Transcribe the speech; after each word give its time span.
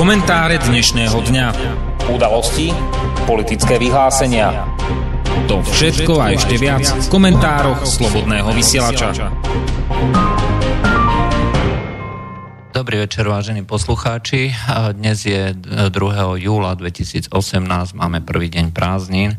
Komentáre 0.00 0.56
dnešného 0.56 1.12
dňa. 1.12 1.46
Udalosti, 2.08 2.72
politické 3.28 3.76
vyhlásenia. 3.76 4.64
To 5.44 5.60
všetko 5.60 6.16
a 6.16 6.32
ešte 6.32 6.56
viac 6.56 6.88
v 6.88 7.06
komentároch 7.12 7.84
Slobodného 7.84 8.48
vysielača. 8.56 9.28
Dobrý 12.80 12.96
večer, 13.04 13.28
vážení 13.28 13.60
poslucháči. 13.60 14.56
Dnes 14.96 15.28
je 15.28 15.52
2. 15.52 15.92
júla 16.40 16.72
2018, 16.72 17.28
máme 17.92 18.24
prvý 18.24 18.48
deň 18.48 18.72
prázdnin, 18.72 19.36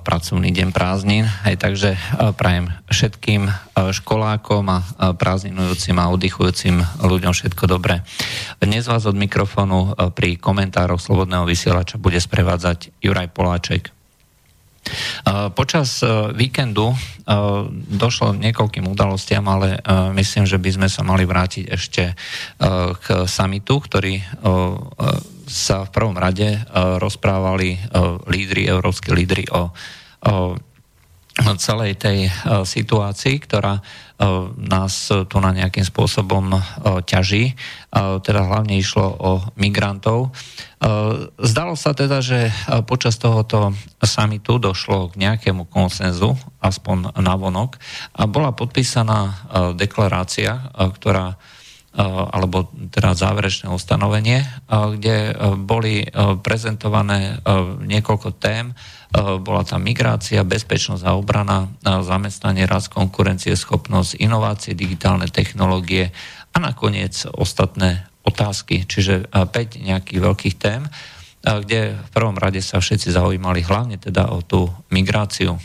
pracovný 0.00 0.48
deň 0.56 0.72
prázdnin, 0.72 1.28
aj 1.44 1.60
takže 1.60 2.00
prajem 2.40 2.72
všetkým 2.88 3.52
školákom 3.76 4.72
a 4.72 4.80
prázdninujúcim 5.20 6.00
a 6.00 6.08
oddychujúcim 6.16 6.80
ľuďom 7.04 7.36
všetko 7.36 7.68
dobré. 7.68 8.08
Dnes 8.56 8.88
vás 8.88 9.04
od 9.04 9.20
mikrofónu 9.20 9.92
pri 10.16 10.40
komentároch 10.40 10.96
Slobodného 10.96 11.44
vysielača 11.44 12.00
bude 12.00 12.24
sprevádzať 12.24 13.04
Juraj 13.04 13.36
Poláček. 13.36 13.92
Počas 15.54 16.02
víkendu 16.34 16.90
došlo 17.86 18.34
niekoľkým 18.34 18.82
udalostiam, 18.90 19.46
ale 19.46 19.78
myslím, 20.18 20.42
že 20.42 20.58
by 20.58 20.70
sme 20.74 20.88
sa 20.90 21.06
mali 21.06 21.22
vrátiť 21.22 21.64
ešte 21.70 22.18
k 22.98 23.06
samitu, 23.30 23.78
ktorý 23.78 24.18
sa 25.46 25.86
v 25.86 25.92
prvom 25.94 26.18
rade 26.18 26.58
rozprávali 26.98 27.78
lídry, 28.26 28.66
európsky 28.66 29.14
lídry 29.14 29.46
o, 29.54 29.70
o 30.26 31.52
celej 31.56 32.02
tej 32.02 32.26
situácii, 32.66 33.38
ktorá 33.46 33.78
nás 34.58 35.10
tu 35.10 35.36
na 35.42 35.50
nejakým 35.50 35.82
spôsobom 35.82 36.54
ťaží. 37.06 37.58
Teda 38.22 38.40
hlavne 38.46 38.78
išlo 38.78 39.06
o 39.18 39.30
migrantov. 39.58 40.30
Zdalo 41.42 41.74
sa 41.74 41.90
teda, 41.94 42.22
že 42.22 42.54
počas 42.86 43.18
tohoto 43.18 43.74
samitu 44.02 44.62
došlo 44.62 45.10
k 45.10 45.26
nejakému 45.26 45.66
konsenzu, 45.66 46.38
aspoň 46.62 47.18
na 47.18 47.34
vonok, 47.34 47.78
a 48.14 48.30
bola 48.30 48.54
podpísaná 48.54 49.46
deklarácia, 49.74 50.70
ktorá 50.74 51.38
alebo 51.96 52.72
teda 52.88 53.12
záverečné 53.12 53.68
ustanovenie, 53.68 54.48
kde 54.72 55.36
boli 55.60 56.08
prezentované 56.40 57.36
niekoľko 57.84 58.32
tém, 58.40 58.72
bola 59.44 59.60
tam 59.60 59.84
migrácia, 59.84 60.40
bezpečnosť 60.40 61.04
a 61.04 61.12
obrana, 61.12 61.68
zamestnanie, 61.84 62.64
rast, 62.64 62.88
konkurencieschopnosť, 62.88 64.16
inovácie, 64.24 64.72
digitálne 64.72 65.28
technológie 65.28 66.16
a 66.52 66.56
nakoniec 66.56 67.28
ostatné 67.28 68.08
otázky, 68.22 68.86
čiže 68.86 69.28
5 69.28 69.52
eh, 69.52 69.92
nejakých 69.92 70.20
veľkých 70.22 70.56
tém, 70.56 70.86
kde 71.42 71.98
v 71.98 72.10
prvom 72.14 72.38
rade 72.38 72.62
sa 72.62 72.78
všetci 72.78 73.10
zaujímali 73.10 73.66
hlavne 73.66 73.98
teda 73.98 74.30
o 74.30 74.46
tú 74.46 74.70
migráciu. 74.94 75.58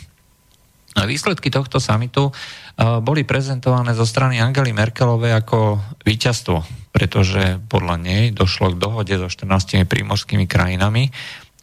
Výsledky 1.06 1.52
tohto 1.52 1.78
samitu 1.78 2.32
boli 2.78 3.26
prezentované 3.26 3.94
zo 3.94 4.06
strany 4.06 4.38
Angely 4.38 4.70
Merkelovej 4.70 5.34
ako 5.34 5.82
víťazstvo, 6.06 6.62
pretože 6.94 7.58
podľa 7.66 7.96
nej 7.98 8.22
došlo 8.30 8.74
k 8.74 8.80
dohode 8.80 9.14
so 9.18 9.26
14 9.26 9.82
prímorskými 9.86 10.46
krajinami, 10.46 11.10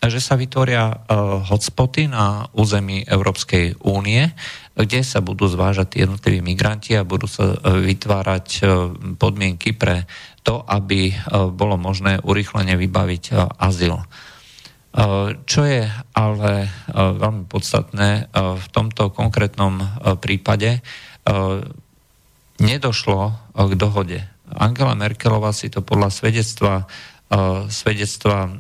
že 0.06 0.22
sa 0.22 0.38
vytvoria 0.38 0.92
uh, 0.92 1.42
hotspoty 1.50 2.06
na 2.06 2.46
území 2.54 3.08
Európskej 3.08 3.82
únie, 3.82 4.30
kde 4.76 5.02
sa 5.02 5.24
budú 5.24 5.50
zvážať 5.50 5.98
jednotliví 5.98 6.44
migranti 6.46 6.94
a 6.94 7.08
budú 7.08 7.26
sa 7.26 7.56
uh, 7.56 7.80
vytvárať 7.80 8.48
podmienky 9.18 9.74
pre 9.74 10.06
to, 10.46 10.62
aby 10.62 11.10
bolo 11.58 11.74
možné 11.74 12.22
urychlene 12.22 12.78
vybaviť 12.78 13.34
azyl. 13.58 13.98
Uh, 14.96 15.36
čo 15.44 15.68
je 15.68 15.84
ale 16.16 16.54
uh, 16.64 17.12
veľmi 17.20 17.52
podstatné, 17.52 18.32
uh, 18.32 18.56
v 18.56 18.68
tomto 18.72 19.12
konkrétnom 19.12 19.84
prípade 20.24 20.80
nedošlo 22.62 23.34
k 23.58 23.74
dohode. 23.74 24.22
Angela 24.54 24.94
Merkelová 24.94 25.50
si 25.58 25.74
to 25.74 25.82
podľa 25.82 26.14
svedectva, 26.14 26.86
svedectva 27.66 28.54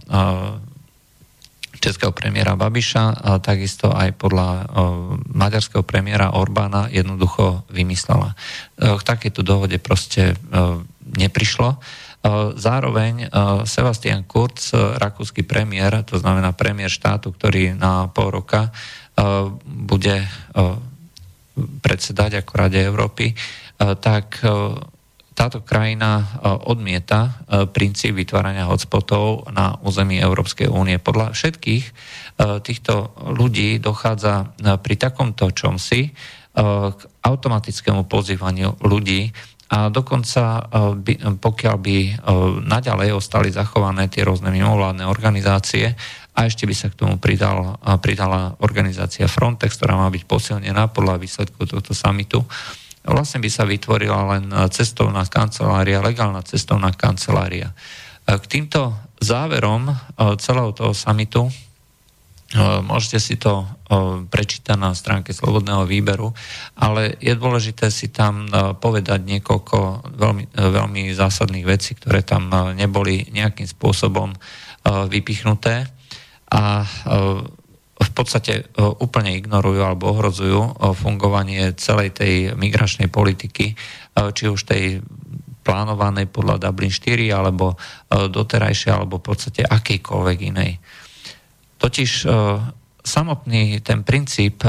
českého 1.77 2.09
premiéra 2.09 2.57
Babiša 2.57 3.21
a 3.21 3.37
takisto 3.37 3.93
aj 3.93 4.17
podľa 4.17 4.65
maďarského 5.29 5.85
premiéra 5.85 6.33
Orbána 6.33 6.89
jednoducho 6.89 7.69
vymyslela. 7.69 8.33
K 8.81 9.01
takéto 9.05 9.45
dohode 9.45 9.77
proste 9.77 10.33
neprišlo. 11.05 11.77
O, 12.25 12.57
zároveň 12.57 13.29
o, 13.29 13.61
Sebastian 13.69 14.25
Kurz, 14.25 14.73
rakúsky 14.73 15.45
premiér, 15.45 16.01
to 16.01 16.17
znamená 16.17 16.57
premiér 16.57 16.89
štátu, 16.89 17.29
ktorý 17.29 17.77
na 17.77 18.09
pol 18.09 18.33
roka 18.33 18.73
bude 19.63 20.27
predsedať 21.55 22.43
ako 22.43 22.51
Rade 22.59 22.83
Európy, 22.83 23.31
tak 23.79 24.43
táto 25.35 25.61
krajina 25.61 26.23
e, 26.23 26.25
odmieta 26.71 27.19
e, 27.27 27.31
princíp 27.67 28.15
vytvárania 28.15 28.71
hotspotov 28.71 29.51
na 29.51 29.75
území 29.83 30.15
Európskej 30.17 30.71
únie. 30.71 30.95
Podľa 30.97 31.35
všetkých 31.35 31.83
e, 31.83 31.91
týchto 32.63 33.11
ľudí 33.19 33.77
dochádza 33.83 34.55
pri 34.79 34.95
takomto 34.95 35.51
čomsi 35.51 36.15
k 36.55 36.99
automatickému 37.27 38.07
pozývaniu 38.07 38.79
ľudí 38.79 39.27
a 39.65 39.89
dokonca 39.89 40.69
pokiaľ 41.41 41.75
by 41.81 41.97
naďalej 42.69 43.17
ostali 43.17 43.49
zachované 43.49 44.05
tie 44.13 44.21
rôzne 44.21 44.53
mimovládne 44.53 45.09
organizácie 45.09 45.97
a 46.37 46.39
ešte 46.45 46.69
by 46.69 46.75
sa 46.77 46.93
k 46.93 46.99
tomu 47.01 47.17
pridal, 47.17 47.81
pridala 47.97 48.53
organizácia 48.61 49.25
Frontex, 49.25 49.79
ktorá 49.81 49.97
má 49.97 50.11
byť 50.13 50.23
posilnená 50.29 50.93
podľa 50.93 51.17
výsledkov 51.17 51.65
tohto 51.71 51.97
samitu, 51.97 52.45
vlastne 53.05 53.39
by 53.39 53.49
sa 53.49 53.63
vytvorila 53.63 54.35
len 54.35 54.49
e, 54.49 54.65
cestovná 54.73 55.21
kancelária, 55.29 56.01
legálna 56.01 56.41
cestovná 56.41 56.89
kancelária. 56.91 57.69
E, 58.25 58.33
k 58.33 58.45
týmto 58.49 58.97
záverom 59.21 59.93
e, 59.93 59.95
celého 60.41 60.73
toho 60.73 60.91
samitu 60.97 61.45
môžete 62.85 63.17
si 63.17 63.41
to 63.41 63.65
prečítať 64.29 64.77
na 64.77 64.93
stránke 64.93 65.33
Slobodného 65.33 65.89
výberu, 65.89 66.29
ale 66.77 67.17
je 67.17 67.33
dôležité 67.33 67.89
si 67.89 68.13
tam 68.13 68.45
povedať 68.77 69.25
niekoľko 69.25 69.77
veľmi, 70.13 70.53
veľmi 70.53 71.01
zásadných 71.09 71.65
vecí, 71.65 71.97
ktoré 71.97 72.21
tam 72.21 72.53
neboli 72.77 73.33
nejakým 73.33 73.65
spôsobom 73.65 74.29
vypichnuté 74.85 75.89
a 76.53 76.85
v 77.95 78.09
podstate 78.11 78.53
e, 78.59 78.63
úplne 78.99 79.31
ignorujú 79.39 79.79
alebo 79.79 80.11
ohrozujú 80.11 80.59
e, 80.59 80.71
fungovanie 80.91 81.71
celej 81.79 82.19
tej 82.19 82.33
migračnej 82.59 83.07
politiky, 83.07 83.71
e, 83.71 83.75
či 84.35 84.51
už 84.51 84.67
tej 84.67 84.99
plánovanej 85.65 86.29
podľa 86.29 86.61
Dublin 86.61 86.93
4 86.93 87.25
alebo 87.33 87.73
doterajšej 88.13 88.91
alebo 88.93 89.17
v 89.17 89.25
podstate 89.33 89.65
akejkoľvek 89.65 90.37
inej. 90.53 90.77
Totiž 91.85 92.25
samotný 93.05 93.77
ten 93.85 94.01
princíp 94.01 94.65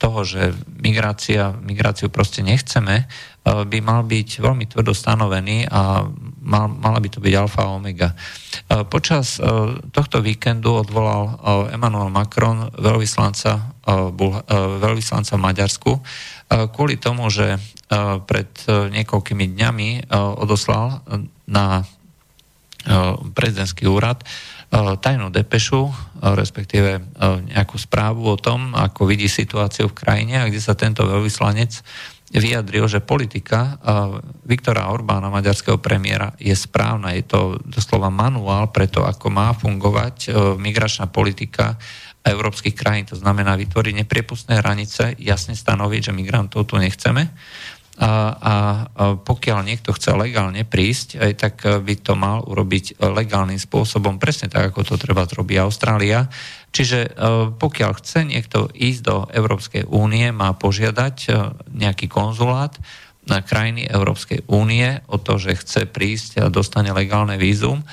toho, 0.00 0.20
že 0.24 0.56
migrácia, 0.80 1.52
migráciu 1.60 2.08
proste 2.08 2.40
nechceme, 2.40 3.04
by 3.42 3.78
mal 3.82 4.02
byť 4.06 4.38
veľmi 4.38 4.70
tvrdo 4.70 4.94
stanovený 4.94 5.66
a 5.66 6.06
mal, 6.42 6.70
mala 6.70 6.98
by 7.02 7.08
to 7.10 7.18
byť 7.18 7.34
alfa 7.34 7.66
a 7.66 7.74
omega. 7.74 8.14
E, 8.14 8.16
počas 8.86 9.38
e, 9.38 9.42
tohto 9.90 10.22
víkendu 10.22 10.78
odvolal 10.78 11.22
e, 11.26 11.32
Emmanuel 11.74 12.06
Macron 12.10 12.70
veľvyslanca, 12.70 13.74
veľvyslanca 14.78 15.34
v 15.34 15.42
Maďarsku 15.42 15.90
kvôli 16.70 17.02
tomu, 17.02 17.26
že 17.34 17.58
pred 18.30 18.46
niekoľkými 18.70 19.58
dňami 19.58 20.14
odoslal 20.38 21.02
na 21.50 21.82
prezidentský 23.34 23.90
úrad 23.90 24.22
tajnú 24.72 25.28
depešu, 25.28 25.92
respektíve 26.24 27.04
nejakú 27.52 27.76
správu 27.76 28.24
o 28.24 28.40
tom, 28.40 28.72
ako 28.72 29.04
vidí 29.04 29.28
situáciu 29.28 29.92
v 29.92 29.98
krajine 30.00 30.40
a 30.40 30.48
kde 30.48 30.64
sa 30.64 30.72
tento 30.72 31.04
veľvyslanec 31.04 31.84
vyjadril, 32.32 32.88
že 32.88 33.04
politika 33.04 33.76
Viktora 34.48 34.88
Orbána, 34.88 35.28
maďarského 35.28 35.76
premiéra, 35.76 36.32
je 36.40 36.56
správna. 36.56 37.12
Je 37.12 37.28
to 37.28 37.60
doslova 37.68 38.08
manuál 38.08 38.72
pre 38.72 38.88
to, 38.88 39.04
ako 39.04 39.28
má 39.28 39.52
fungovať 39.52 40.16
e, 40.24 40.56
migračná 40.56 41.12
politika 41.12 41.76
európskych 42.24 42.72
krajín. 42.72 43.04
To 43.12 43.20
znamená 43.20 43.52
vytvoriť 43.60 43.94
nepriepustné 44.00 44.64
hranice, 44.64 45.12
jasne 45.20 45.52
stanoviť, 45.52 46.08
že 46.08 46.16
migrantov 46.16 46.64
tu 46.64 46.80
nechceme. 46.80 47.28
A, 47.92 48.88
pokiaľ 49.20 49.68
niekto 49.68 49.92
chce 49.92 50.16
legálne 50.16 50.64
prísť, 50.64 51.20
aj 51.20 51.32
tak 51.36 51.54
by 51.84 51.94
to 52.00 52.16
mal 52.16 52.40
urobiť 52.40 52.96
legálnym 52.98 53.60
spôsobom, 53.60 54.16
presne 54.16 54.48
tak, 54.48 54.72
ako 54.72 54.80
to 54.82 54.94
treba 54.96 55.28
robí 55.28 55.60
Austrália 55.60 56.32
Čiže 56.72 56.98
e, 57.04 57.10
pokiaľ 57.52 57.90
chce 58.00 58.24
niekto 58.24 58.72
ísť 58.72 59.00
do 59.04 59.16
Európskej 59.28 59.84
únie, 59.92 60.32
má 60.32 60.56
požiadať 60.56 61.16
e, 61.28 61.30
nejaký 61.76 62.08
konzulát 62.08 62.72
na 63.28 63.44
krajiny 63.44 63.86
Európskej 63.86 64.48
únie 64.50 64.98
o 65.06 65.20
to, 65.20 65.38
že 65.38 65.60
chce 65.62 65.86
prísť 65.86 66.42
a 66.42 66.50
dostane 66.50 66.90
legálne 66.90 67.38
vízum, 67.38 67.86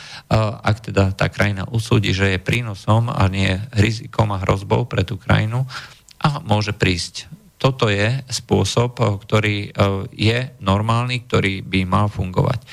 ak 0.65 0.89
teda 0.89 1.13
tá 1.13 1.29
krajina 1.29 1.69
usúdi, 1.69 2.17
že 2.17 2.33
je 2.33 2.41
prínosom 2.41 3.13
a 3.13 3.29
nie 3.29 3.53
rizikom 3.77 4.33
a 4.33 4.41
hrozbou 4.41 4.89
pre 4.89 5.05
tú 5.05 5.21
krajinu 5.21 5.69
a 6.17 6.41
môže 6.41 6.73
prísť. 6.73 7.29
Toto 7.59 7.91
je 7.91 8.23
spôsob, 8.31 9.03
ktorý 9.19 9.75
je 10.15 10.39
normálny, 10.63 11.27
ktorý 11.27 11.59
by 11.59 11.83
mal 11.83 12.07
fungovať. 12.07 12.63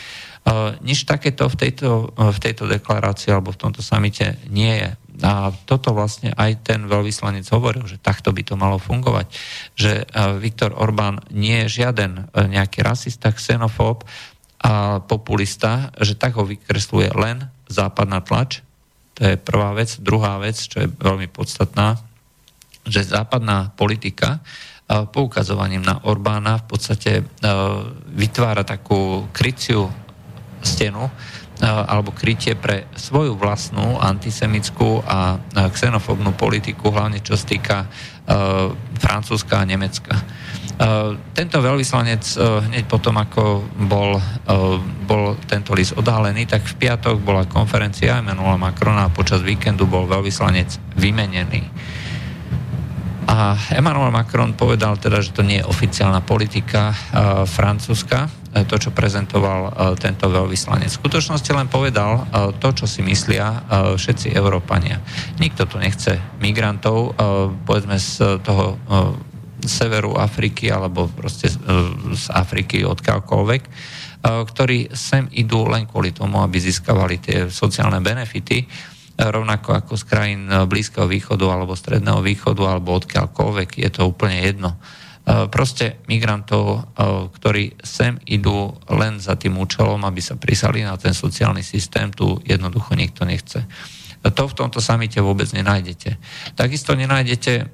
Nič 0.87 1.03
takéto 1.11 1.51
v 1.51 1.59
tejto, 1.59 2.15
v 2.15 2.39
tejto 2.39 2.71
deklarácii 2.71 3.35
alebo 3.35 3.51
v 3.51 3.61
tomto 3.67 3.83
samite 3.83 4.39
nie 4.47 4.79
je. 4.79 4.91
A 5.27 5.51
toto 5.67 5.91
vlastne 5.91 6.31
aj 6.39 6.63
ten 6.63 6.87
veľvyslanec 6.87 7.43
hovoril, 7.51 7.83
že 7.91 7.99
takto 7.99 8.31
by 8.31 8.47
to 8.47 8.55
malo 8.55 8.79
fungovať. 8.79 9.27
Že 9.75 10.07
Viktor 10.39 10.71
Orbán 10.79 11.19
nie 11.35 11.67
je 11.67 11.83
žiaden 11.83 12.31
nejaký 12.31 12.87
rasista, 12.87 13.35
xenofób 13.35 14.07
a 14.63 15.03
populista, 15.03 15.91
že 15.99 16.15
tak 16.15 16.39
ho 16.39 16.47
vykresluje 16.47 17.11
len 17.19 17.51
západná 17.67 18.23
tlač. 18.23 18.63
To 19.19 19.27
je 19.27 19.41
prvá 19.41 19.75
vec. 19.75 19.99
Druhá 19.99 20.39
vec, 20.39 20.61
čo 20.61 20.85
je 20.85 20.93
veľmi 20.93 21.27
podstatná, 21.33 21.99
že 22.87 23.03
západná 23.03 23.75
politika 23.75 24.39
e, 24.39 24.41
poukazovaním 24.87 25.83
na 25.83 25.99
Orbána 26.07 26.63
v 26.63 26.65
podstate 26.71 27.27
vytvára 28.15 28.63
takú 28.63 29.27
kryciu 29.35 29.91
stenu, 30.63 31.11
alebo 31.63 32.13
krytie 32.13 32.53
pre 32.53 32.85
svoju 32.93 33.33
vlastnú 33.35 33.97
antisemickú 33.97 35.01
a 35.09 35.41
xenofóbnu 35.73 36.37
politiku, 36.37 36.93
hlavne 36.93 37.25
čo 37.25 37.33
sa 37.33 37.49
týka 37.49 37.77
Francúzska 39.01 39.65
a 39.65 39.69
Nemecka. 39.69 40.15
Tento 41.33 41.57
veľvyslanec 41.65 42.37
hneď 42.69 42.85
potom, 42.85 43.17
ako 43.17 43.65
bol, 43.89 44.21
bol 45.09 45.41
tento 45.49 45.73
list 45.73 45.97
odhalený, 45.97 46.45
tak 46.45 46.61
v 46.69 46.77
piatok 46.77 47.25
bola 47.25 47.49
konferencia 47.49 48.21
Emmanuela 48.21 48.61
Macrona 48.61 49.09
a 49.09 49.15
počas 49.15 49.41
víkendu 49.41 49.89
bol 49.89 50.05
veľvyslanec 50.05 50.95
vymenený. 51.01 51.65
A 53.27 53.59
Emmanuel 53.75 54.15
Macron 54.15 54.55
povedal 54.55 54.97
teda, 55.03 55.19
že 55.19 55.35
to 55.35 55.43
nie 55.43 55.59
je 55.59 55.67
oficiálna 55.67 56.23
politika 56.23 56.95
uh, 56.95 57.43
Francúzska, 57.43 58.31
E, 58.57 58.65
to, 58.65 58.81
čo 58.81 58.91
prezentoval 58.97 59.61
e, 59.69 59.71
tento 60.01 60.33
veľvyslanec. 60.33 60.89
V 60.89 61.01
skutočnosti 61.05 61.51
len 61.53 61.69
povedal 61.69 62.25
e, 62.25 62.57
to, 62.57 62.73
čo 62.73 62.89
si 62.89 63.05
myslia 63.05 63.69
všetci 63.97 64.33
Európania. 64.33 64.97
Nikto 65.37 65.69
tu 65.69 65.77
nechce 65.77 66.17
migrantov, 66.41 67.19
povedzme 67.67 67.99
z 67.99 68.41
toho 68.41 68.79
severu 69.61 70.15
Afriky 70.17 70.71
alebo 70.71 71.11
proste 71.11 71.51
z 71.51 72.25
Afriky 72.31 72.87
odkiaľkoľvek, 72.87 73.63
ktorí 74.23 74.79
sem 74.95 75.27
idú 75.35 75.67
len 75.67 75.89
kvôli 75.89 76.15
tomu, 76.15 76.41
aby 76.41 76.57
získavali 76.61 77.17
tie 77.19 77.39
sociálne 77.51 77.99
benefity, 78.01 78.65
rovnako 79.17 79.81
ako 79.81 79.93
z 79.97 80.05
krajín 80.05 80.43
Blízkeho 80.49 81.09
východu 81.09 81.49
alebo 81.49 81.73
Stredného 81.73 82.21
východu 82.21 82.63
alebo 82.69 83.01
odkiaľkoľvek, 83.01 83.81
je 83.81 83.91
to 83.91 84.05
úplne 84.05 84.45
jedno. 84.45 84.77
E, 85.27 85.51
proste 85.51 85.99
migrantov, 86.07 86.67
e, 86.71 86.81
ktorí 87.35 87.83
sem 87.83 88.15
idú 88.31 88.79
len 88.87 89.19
za 89.19 89.35
tým 89.35 89.59
účelom, 89.59 90.07
aby 90.07 90.23
sa 90.23 90.39
prisali 90.39 90.87
na 90.87 90.95
ten 90.95 91.11
sociálny 91.11 91.67
systém, 91.67 92.15
tu 92.15 92.39
jednoducho 92.47 92.95
nikto 92.95 93.27
nechce. 93.27 93.67
To 94.23 94.43
v 94.47 94.59
tomto 94.59 94.79
samite 94.79 95.19
vôbec 95.19 95.51
nenájdete. 95.51 96.19
Takisto 96.55 96.95
nenájdete 96.95 97.67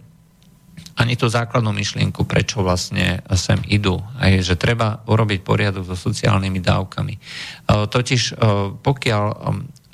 ani 1.00 1.16
tú 1.16 1.24
základnú 1.24 1.72
myšlienku, 1.72 2.28
prečo 2.28 2.60
vlastne 2.60 3.24
sem 3.36 3.56
idú. 3.68 4.00
Aj, 4.20 4.32
že 4.44 4.60
treba 4.60 5.00
urobiť 5.08 5.40
poriadok 5.40 5.88
so 5.88 5.96
sociálnymi 5.96 6.60
dávkami. 6.60 7.14
E, 7.16 7.20
totiž 7.84 8.40
pokiaľ 8.80 9.24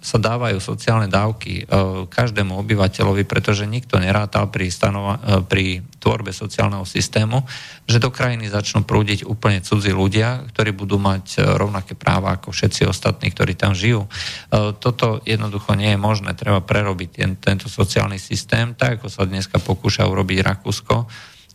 sa 0.08 0.16
dávajú 0.16 0.56
sociálne 0.56 1.12
dávky 1.12 1.52
e, 1.60 1.64
každému 2.08 2.56
obyvateľovi, 2.64 3.28
pretože 3.28 3.68
nikto 3.68 4.00
nerátal 4.00 4.48
pri, 4.48 4.72
stanova, 4.72 5.20
e, 5.20 5.44
pri 5.44 5.64
tvorbe 6.00 6.32
sociálneho 6.32 6.88
systému, 6.88 7.44
že 7.84 8.00
do 8.00 8.08
krajiny 8.08 8.48
začnú 8.48 8.88
prúdiť 8.88 9.28
úplne 9.28 9.60
cudzí 9.60 9.92
ľudia, 9.92 10.48
ktorí 10.48 10.72
budú 10.72 10.96
mať 10.96 11.24
e, 11.36 11.38
rovnaké 11.44 11.92
práva 11.92 12.40
ako 12.40 12.56
všetci 12.56 12.88
ostatní, 12.88 13.28
ktorí 13.36 13.52
tam 13.52 13.76
žijú. 13.76 14.08
Toto 14.78 15.20
jednoducho 15.26 15.76
nie 15.76 15.92
je 15.92 16.00
možné. 16.00 16.32
Treba 16.32 16.64
prerobiť 16.64 17.08
ten, 17.12 17.30
tento 17.36 17.66
sociálny 17.68 18.16
systém, 18.16 18.72
tak 18.72 19.02
ako 19.02 19.12
sa 19.12 19.28
dneska 19.28 19.60
pokúša 19.60 20.08
urobiť 20.08 20.38
Rakúsko, 20.40 20.96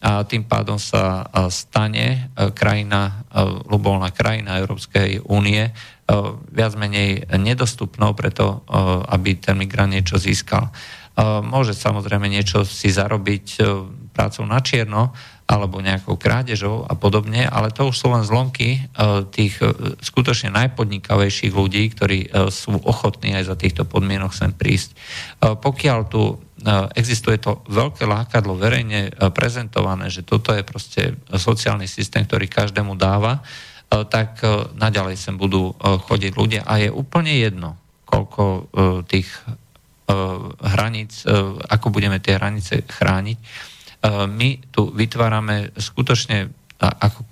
a 0.03 0.27
tým 0.27 0.43
pádom 0.43 0.75
sa 0.75 1.23
stane 1.47 2.27
krajina, 2.35 3.23
ľubovolná 3.71 4.11
krajina 4.11 4.59
Európskej 4.59 5.23
únie 5.31 5.71
viac 6.51 6.73
menej 6.75 7.31
nedostupnou 7.31 8.11
preto, 8.11 8.63
e, 8.67 8.75
aby 9.07 9.39
ten 9.39 9.55
migrant 9.55 9.91
niečo 9.91 10.19
získal. 10.19 10.67
E, 10.67 10.71
môže 11.41 11.71
samozrejme 11.71 12.27
niečo 12.27 12.67
si 12.67 12.91
zarobiť 12.91 13.63
prácou 14.11 14.45
na 14.45 14.61
čierno 14.61 15.15
alebo 15.43 15.83
nejakou 15.83 16.15
krádežou 16.15 16.87
a 16.87 16.93
podobne, 16.95 17.43
ale 17.43 17.73
to 17.73 17.91
už 17.91 17.95
sú 17.99 18.07
len 18.15 18.23
zlomky 18.23 18.87
tých 19.35 19.59
skutočne 19.99 20.55
najpodnikavejších 20.55 21.51
ľudí, 21.51 21.83
ktorí 21.91 22.31
sú 22.47 22.79
ochotní 22.79 23.35
aj 23.35 23.51
za 23.51 23.55
týchto 23.59 23.83
podmienok 23.83 24.31
sem 24.31 24.55
prísť. 24.55 24.95
Pokiaľ 25.43 25.99
tu 26.07 26.39
existuje 26.95 27.43
to 27.43 27.59
veľké 27.67 28.07
lákadlo 28.07 28.55
verejne 28.55 29.11
prezentované, 29.35 30.07
že 30.07 30.23
toto 30.23 30.55
je 30.55 30.63
proste 30.63 31.19
sociálny 31.27 31.91
systém, 31.91 32.23
ktorý 32.23 32.47
každému 32.47 32.95
dáva, 32.95 33.43
E, 33.43 33.72
tak 34.09 34.41
e, 34.41 34.73
naďalej 34.73 35.15
sem 35.19 35.35
budú 35.37 35.71
e, 35.71 35.73
chodiť 35.77 36.31
ľudia. 36.33 36.61
A 36.65 36.81
je 36.81 36.89
úplne 36.89 37.33
jedno, 37.37 37.77
koľko 38.09 38.69
tých 39.09 39.25
hraníc, 40.61 41.25
ako 41.65 41.87
budeme 41.89 42.21
tie 42.21 42.37
hranice 42.37 42.85
chrániť. 42.85 43.37
My 44.29 44.61
tu 44.69 44.93
vytvárame 44.93 45.73
skutočne 45.73 46.53
ako 46.77 47.25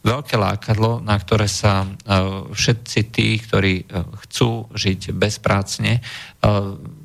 veľké 0.00 0.40
lákadlo, 0.40 1.04
na 1.04 1.20
ktoré 1.20 1.52
sa 1.52 1.84
všetci 2.48 3.00
tí, 3.12 3.36
ktorí 3.36 3.84
chcú 4.24 4.72
žiť 4.72 5.12
bezprácne, 5.12 6.00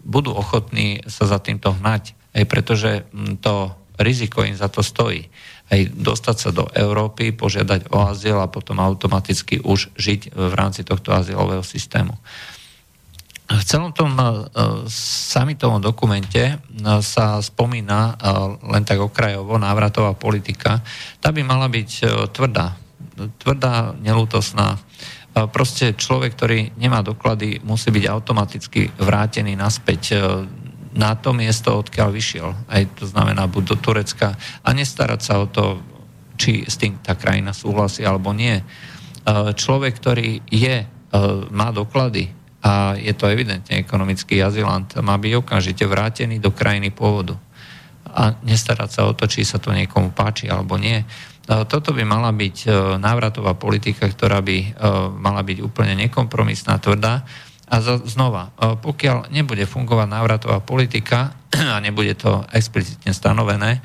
budú 0.08 0.32
ochotní 0.32 1.04
sa 1.04 1.28
za 1.28 1.44
týmto 1.44 1.76
hnať, 1.76 2.16
aj 2.32 2.44
pretože 2.48 2.92
to 3.44 3.76
riziko 4.00 4.48
im 4.48 4.56
za 4.56 4.72
to 4.72 4.80
stojí 4.80 5.28
aj 5.69 5.94
dostať 5.94 6.36
sa 6.38 6.50
do 6.50 6.66
Európy, 6.74 7.30
požiadať 7.30 7.94
o 7.94 8.10
azyl 8.10 8.42
a 8.42 8.50
potom 8.50 8.81
automaticky 8.81 9.62
už 9.62 9.94
žiť 9.94 10.33
v 10.33 10.54
rámci 10.57 10.81
tohto 10.81 11.13
azylového 11.13 11.62
systému. 11.62 12.18
V 13.49 13.64
celom 13.66 13.90
tom 13.90 14.14
uh, 14.14 14.45
samitovom 14.94 15.81
dokumente 15.81 16.54
uh, 16.54 17.02
sa 17.02 17.42
spomína 17.42 18.14
uh, 18.14 18.61
len 18.69 18.85
tak 18.85 19.02
okrajovo 19.02 19.57
návratová 19.57 20.14
politika. 20.14 20.81
Tá 21.18 21.33
by 21.33 21.42
mala 21.42 21.66
byť 21.66 21.90
tvrdá, 22.30 22.78
tvrdá, 23.42 23.97
nelútosná. 23.97 24.78
Proste 25.54 25.94
človek, 25.95 26.35
ktorý 26.35 26.59
nemá 26.76 26.99
doklady, 27.06 27.61
musí 27.64 27.94
byť 27.94 28.06
automaticky 28.09 28.92
vrátený 28.97 29.56
naspäť 29.56 30.19
na 30.94 31.14
to 31.14 31.34
miesto, 31.36 31.78
odkiaľ 31.78 32.10
vyšiel. 32.10 32.50
Aj 32.66 32.81
to 32.98 33.06
znamená 33.06 33.46
buď 33.46 33.64
do 33.74 33.76
Turecka 33.78 34.34
a 34.66 34.69
nestarať 34.74 35.22
sa 35.22 35.42
o 35.42 35.46
to, 35.46 35.78
či 36.40 36.64
s 36.64 36.80
tým 36.80 36.98
tá 37.04 37.19
krajina 37.19 37.52
súhlasí 37.52 38.02
alebo 38.08 38.31
nie. 38.31 38.58
E, 38.58 38.64
človek, 39.54 39.94
ktorý 40.00 40.42
je, 40.48 40.76
e, 40.81 40.88
má 41.52 41.69
doklady 41.76 42.31
a 42.64 42.96
je 42.96 43.12
to 43.12 43.28
evidentne 43.28 43.76
ekonomický 43.76 44.40
azylant, 44.40 44.98
má 45.04 45.19
byť 45.19 45.34
okamžite 45.36 45.84
vrátený 45.84 46.40
do 46.40 46.56
krajiny 46.56 46.90
pôvodu 46.90 47.36
a 48.10 48.34
nestarať 48.42 48.90
sa 48.90 49.02
o 49.06 49.14
to, 49.14 49.30
či 49.30 49.46
sa 49.46 49.62
to 49.62 49.69
niekomu 49.69 50.16
páči 50.16 50.48
alebo 50.48 50.80
nie. 50.80 51.04
E, 51.04 51.06
toto 51.68 51.92
by 51.92 52.08
mala 52.08 52.31
byť 52.31 52.72
návratová 52.98 53.54
politika, 53.60 54.08
ktorá 54.08 54.40
by 54.40 54.80
mala 55.19 55.44
byť 55.44 55.58
úplne 55.60 55.94
nekompromisná, 56.08 56.80
tvrdá 56.80 57.28
a 57.69 57.76
znova, 57.85 58.49
e, 58.49 58.73
pokiaľ 58.81 59.30
nebude 59.30 59.69
fungovať 59.69 60.07
návratová 60.09 60.57
politika 60.66 61.38
a 61.73 61.78
nebude 61.78 62.18
to 62.18 62.42
explicitne 62.49 63.14
stanovené, 63.14 63.78
e, 63.78 63.81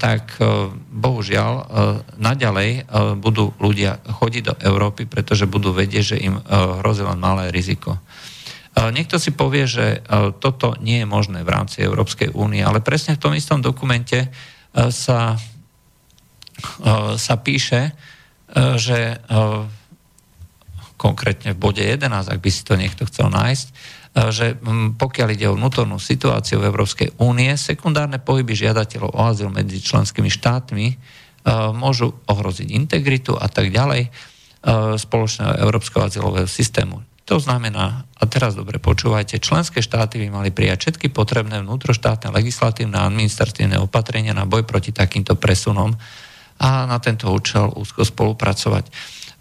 tak 0.00 0.40
e, 0.40 0.72
bohužiaľ 0.72 1.52
naďalej 2.16 2.88
budú 3.20 3.52
ľudia 3.60 4.00
chodiť 4.00 4.42
do 4.48 4.54
Európy, 4.64 5.04
pretože 5.04 5.44
budú 5.44 5.76
vedieť, 5.76 6.16
že 6.16 6.22
im 6.24 6.40
hrozí 6.80 7.04
len 7.04 7.20
malé 7.20 7.52
riziko. 7.52 8.00
Niekto 8.72 9.20
si 9.20 9.36
povie, 9.36 9.68
že 9.68 10.00
toto 10.40 10.72
nie 10.80 11.04
je 11.04 11.06
možné 11.08 11.44
v 11.44 11.52
rámci 11.52 11.84
Európskej 11.84 12.32
únie, 12.32 12.64
ale 12.64 12.80
presne 12.80 13.20
v 13.20 13.22
tom 13.28 13.36
istom 13.36 13.60
dokumente 13.60 14.32
sa, 14.72 15.36
sa 17.20 17.34
píše, 17.44 17.92
že 18.80 19.20
konkrétne 21.02 21.58
v 21.58 21.58
bode 21.58 21.82
11, 21.82 22.06
ak 22.06 22.38
by 22.38 22.50
si 22.54 22.62
to 22.62 22.78
niekto 22.78 23.02
chcel 23.10 23.26
nájsť, 23.34 23.66
e, 23.66 23.72
že 24.30 24.46
pokiaľ 24.94 25.28
ide 25.34 25.50
o 25.50 25.58
vnútornú 25.58 25.98
situáciu 25.98 26.62
v 26.62 26.70
Európskej 26.70 27.18
únie, 27.18 27.50
sekundárne 27.58 28.22
pohyby 28.22 28.54
žiadateľov 28.54 29.10
o 29.10 29.20
azyl 29.26 29.50
medzi 29.50 29.82
členskými 29.82 30.30
štátmi 30.30 30.86
môžu 31.74 32.14
ohroziť 32.30 32.70
integritu 32.70 33.34
a 33.34 33.50
tak 33.50 33.74
ďalej 33.74 34.14
spoločného 34.94 35.58
európskeho 35.58 36.06
azylového 36.06 36.46
systému. 36.46 37.02
To 37.26 37.38
znamená, 37.38 38.02
a 38.18 38.24
teraz 38.26 38.58
dobre 38.58 38.82
počúvajte, 38.82 39.38
členské 39.38 39.78
štáty 39.78 40.18
by 40.26 40.42
mali 40.42 40.50
prijať 40.50 40.90
všetky 40.90 41.14
potrebné 41.14 41.62
vnútroštátne 41.62 42.34
legislatívne 42.34 42.98
a 42.98 43.06
administratívne 43.06 43.78
opatrenia 43.78 44.34
na 44.34 44.42
boj 44.42 44.66
proti 44.66 44.90
takýmto 44.90 45.38
presunom 45.38 45.94
a 46.58 46.86
na 46.86 46.98
tento 46.98 47.30
účel 47.30 47.70
úzko 47.74 48.02
spolupracovať. 48.02 48.90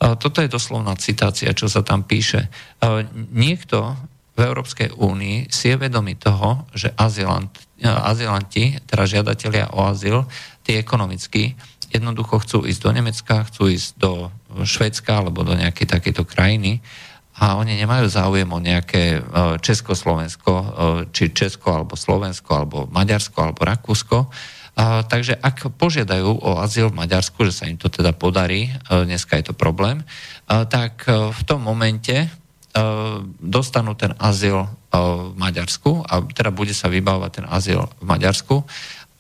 Toto 0.01 0.41
je 0.41 0.50
doslovná 0.50 0.98
citácia, 0.98 1.53
čo 1.53 1.70
sa 1.70 1.86
tam 1.86 2.01
píše. 2.01 2.50
Niekto 3.29 3.93
v 4.34 4.39
Európskej 4.41 4.98
únii 4.98 5.53
si 5.53 5.70
je 5.70 5.77
vedomý 5.77 6.17
toho, 6.17 6.65
že 6.74 6.89
azylant, 6.98 7.53
azylanti, 7.86 8.81
teda 8.89 9.05
žiadatelia 9.05 9.70
o 9.77 9.86
azyl, 9.86 10.25
tí 10.65 10.74
ekonomicky, 10.74 11.53
jednoducho 11.93 12.41
chcú 12.41 12.58
ísť 12.65 12.81
do 12.81 12.91
Nemecka, 12.98 13.46
chcú 13.46 13.70
ísť 13.70 13.89
do 14.01 14.12
Švedska 14.65 15.22
alebo 15.22 15.46
do 15.46 15.53
nejakej 15.53 15.86
takejto 15.86 16.24
krajiny 16.25 16.81
a 17.41 17.58
oni 17.58 17.74
nemajú 17.79 18.05
záujem 18.05 18.48
o 18.48 18.60
nejaké 18.60 19.17
e, 19.17 19.20
Československo, 19.60 20.51
e, 20.51 20.65
či 21.10 21.34
Česko 21.34 21.74
alebo 21.74 21.98
Slovensko, 21.98 22.50
alebo 22.53 22.77
Maďarsko, 22.91 23.38
alebo 23.39 23.65
Rakúsko. 23.65 24.17
A, 24.71 25.03
takže 25.03 25.35
ak 25.35 25.75
požiadajú 25.75 26.31
o 26.41 26.57
azyl 26.63 26.89
v 26.89 26.99
Maďarsku, 27.03 27.43
že 27.47 27.53
sa 27.53 27.67
im 27.67 27.75
to 27.75 27.91
teda 27.91 28.15
podarí, 28.15 28.71
a, 28.87 29.03
e, 29.03 29.09
dneska 29.09 29.35
je 29.37 29.51
to 29.51 29.55
problém, 29.57 30.03
a, 30.47 30.63
tak 30.63 31.05
a, 31.05 31.29
v 31.29 31.41
tom 31.43 31.63
momente 31.63 32.15
a, 32.15 32.29
dostanú 33.39 33.93
ten 33.99 34.15
azyl 34.15 34.63
a, 34.63 34.69
v 35.31 35.35
Maďarsku 35.35 36.07
a 36.07 36.23
teda 36.23 36.55
bude 36.55 36.71
sa 36.71 36.87
vybavovať 36.87 37.31
ten 37.43 37.45
azyl 37.47 37.87
v 37.99 38.05
Maďarsku 38.05 38.55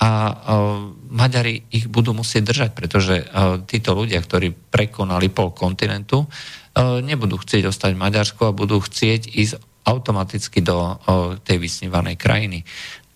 a 0.01 0.33
Maďari 1.13 1.69
ich 1.69 1.85
budú 1.85 2.17
musieť 2.17 2.49
držať, 2.49 2.69
pretože 2.73 3.21
títo 3.69 3.93
ľudia, 3.93 4.17
ktorí 4.17 4.49
prekonali 4.49 5.29
pol 5.29 5.53
kontinentu, 5.53 6.25
E, 6.71 7.03
nebudú 7.03 7.35
chcieť 7.35 7.67
ostať 7.67 7.91
v 7.99 8.03
Maďarsku 8.07 8.41
a 8.47 8.55
budú 8.55 8.79
chcieť 8.79 9.27
ísť 9.27 9.59
automaticky 9.83 10.63
do 10.63 10.79
e, 10.79 10.93
tej 11.43 11.59
vysnívanej 11.59 12.15
krajiny. 12.15 12.63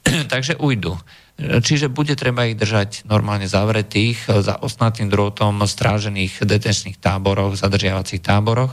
Takže 0.34 0.60
ujdu. 0.60 1.00
Čiže 1.36 1.92
bude 1.92 2.16
treba 2.16 2.48
ich 2.48 2.56
držať 2.56 3.04
normálne 3.12 3.44
zavretých 3.44 4.32
e, 4.32 4.40
za 4.40 4.56
osnatým 4.56 5.12
drôtom 5.12 5.60
strážených 5.68 6.48
detenčných 6.48 6.96
táboroch, 6.96 7.60
zadržiavacích 7.60 8.24
táboroch. 8.24 8.72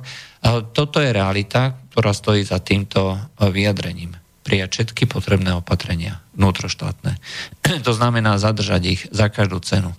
Toto 0.75 0.99
je 1.03 1.11
realita, 1.11 1.75
ktorá 1.91 2.15
stojí 2.15 2.47
za 2.47 2.63
týmto 2.63 3.19
vyjadrením. 3.39 4.15
Prijať 4.43 4.71
všetky 4.75 5.07
potrebné 5.07 5.55
opatrenia 5.59 6.23
vnútroštátne. 6.39 7.19
To 7.87 7.93
znamená 7.95 8.39
zadržať 8.39 8.83
ich 8.87 9.03
za 9.11 9.27
každú 9.27 9.59
cenu. 9.63 9.95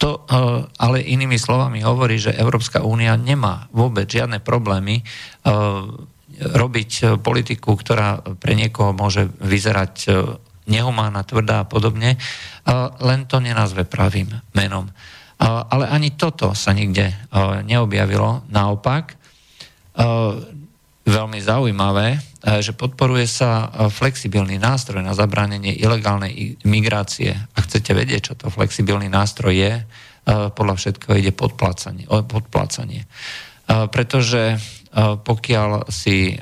To 0.00 0.24
ale 0.80 1.04
inými 1.04 1.36
slovami 1.36 1.84
hovorí, 1.84 2.16
že 2.16 2.32
Európska 2.32 2.80
únia 2.80 3.12
nemá 3.20 3.68
vôbec 3.68 4.08
žiadne 4.08 4.40
problémy 4.40 5.04
robiť 6.40 7.20
politiku, 7.20 7.76
ktorá 7.76 8.24
pre 8.40 8.56
niekoho 8.56 8.96
môže 8.96 9.28
vyzerať 9.44 10.08
nehumánna, 10.64 11.26
tvrdá 11.28 11.64
a 11.64 11.68
podobne, 11.68 12.16
len 13.00 13.20
to 13.28 13.40
nenazve 13.40 13.84
pravým 13.84 14.32
menom. 14.56 14.88
Ale 15.44 15.90
ani 15.90 16.14
toto 16.14 16.54
sa 16.56 16.72
nikde 16.72 17.12
neobjavilo. 17.66 18.48
Naopak, 18.48 19.18
veľmi 21.04 21.38
zaujímavé, 21.42 22.16
že 22.64 22.72
podporuje 22.72 23.28
sa 23.28 23.68
flexibilný 23.92 24.56
nástroj 24.56 25.04
na 25.04 25.12
zabránenie 25.12 25.76
ilegálnej 25.76 26.56
migrácie. 26.64 27.36
Ak 27.56 27.68
chcete 27.68 27.92
vedieť, 27.92 28.20
čo 28.32 28.34
to 28.36 28.48
flexibilný 28.48 29.12
nástroj 29.12 29.52
je, 29.52 29.72
podľa 30.28 30.74
všetkého 30.80 31.20
ide 31.20 31.32
podplácanie. 31.36 32.08
podplácanie. 32.08 33.04
Pretože 33.68 34.56
pokiaľ 34.96 35.92
si 35.92 36.38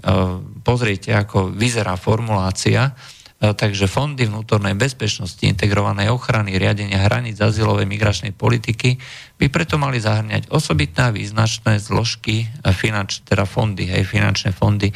pozriete, 0.62 1.10
ako 1.10 1.50
vyzerá 1.50 1.98
formulácia, 1.98 2.94
takže 3.42 3.90
fondy 3.90 4.30
vnútornej 4.30 4.78
bezpečnosti, 4.78 5.42
integrovanej 5.42 6.14
ochrany, 6.14 6.54
riadenia 6.54 7.02
hraníc 7.02 7.42
azylovej 7.42 7.90
migračnej 7.90 8.30
politiky 8.30 9.02
by 9.34 9.50
preto 9.50 9.82
mali 9.82 9.98
zahrňať 9.98 10.46
osobitné 10.46 11.10
význačné 11.10 11.82
zložky, 11.82 12.46
e, 12.46 12.70
finanč, 12.70 13.26
teda 13.26 13.42
fondy, 13.42 13.90
hej, 13.90 14.06
finančné 14.06 14.54
fondy 14.54 14.94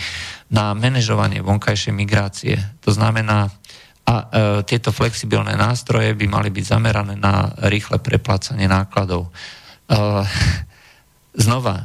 na 0.54 0.78
manažovanie 0.78 1.42
vonkajšej 1.42 1.90
migrácie. 1.90 2.54
To 2.86 2.94
znamená, 2.94 3.50
a 4.06 4.14
e, 4.14 4.24
tieto 4.62 4.94
flexibilné 4.94 5.58
nástroje 5.58 6.14
by 6.14 6.26
mali 6.30 6.54
byť 6.54 6.64
zamerané 6.70 7.18
na 7.18 7.50
rýchle 7.66 7.98
preplácanie 7.98 8.70
nákladov. 8.70 9.26
E, 9.26 9.30
znova, 11.34 11.76
e, 11.82 11.84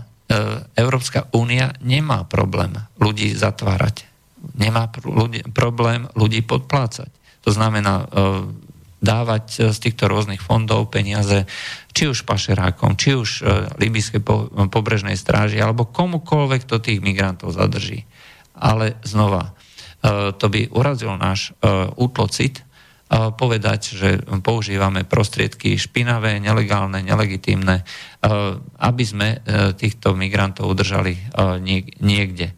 Európska 0.78 1.26
únia 1.34 1.74
nemá 1.82 2.30
problém 2.30 2.78
ľudí 3.02 3.34
zatvárať 3.34 4.11
nemá 4.58 4.90
ľudí, 5.02 5.46
problém 5.54 6.10
ľudí 6.18 6.42
podplácať. 6.46 7.10
To 7.46 7.50
znamená 7.50 8.06
e, 8.06 8.06
dávať 9.02 9.74
z 9.74 9.78
týchto 9.82 10.06
rôznych 10.06 10.40
fondov 10.40 10.94
peniaze 10.94 11.50
či 11.92 12.08
už 12.08 12.24
pašerákom, 12.24 12.96
či 12.96 13.18
už 13.18 13.30
e, 13.42 13.44
libyskej 13.82 14.22
po, 14.22 14.48
pobrežnej 14.70 15.18
stráži, 15.18 15.58
alebo 15.58 15.90
komukoľvek 15.90 16.70
to 16.70 16.78
tých 16.78 17.02
migrantov 17.02 17.58
zadrží. 17.58 18.06
Ale 18.54 19.02
znova, 19.02 19.52
e, 19.52 20.32
to 20.38 20.46
by 20.48 20.70
urazil 20.70 21.18
náš 21.18 21.50
e, 21.60 21.68
útlocit, 21.98 22.62
e, 22.62 22.64
povedať, 23.34 23.82
že 23.98 24.10
používame 24.46 25.02
prostriedky 25.02 25.82
špinavé, 25.82 26.38
nelegálne, 26.38 27.02
nelegitímne, 27.02 27.82
e, 27.82 27.84
aby 28.86 29.04
sme 29.04 29.28
e, 29.34 29.74
týchto 29.74 30.14
migrantov 30.14 30.70
udržali 30.70 31.18
niekde. 32.00 32.54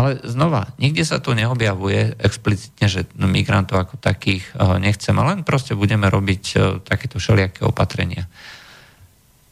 Ale 0.00 0.16
znova, 0.24 0.72
nikde 0.80 1.04
sa 1.04 1.20
tu 1.20 1.36
neobjavuje 1.36 2.16
explicitne, 2.24 2.88
že 2.88 3.04
migrantov 3.20 3.84
ako 3.84 4.00
takých 4.00 4.48
eh, 4.56 4.80
nechceme, 4.80 5.20
len 5.20 5.44
proste 5.44 5.76
budeme 5.76 6.08
robiť 6.08 6.44
eh, 6.56 6.60
takéto 6.80 7.20
všelijaké 7.20 7.68
opatrenia. 7.68 8.24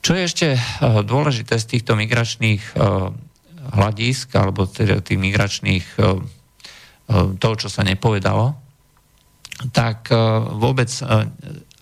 Čo 0.01 0.17
je 0.17 0.23
ešte 0.25 0.49
eh, 0.57 0.61
dôležité 1.05 1.61
z 1.61 1.77
týchto 1.77 1.93
migračných 2.01 2.81
hľadisk, 3.69 4.33
alebo 4.41 4.65
teda 4.65 5.05
tých 5.05 5.21
migračných 5.21 5.87
toho, 7.37 7.55
čo 7.61 7.69
sa 7.69 7.85
nepovedalo, 7.85 8.57
tak 9.77 10.09
vôbec 10.57 10.89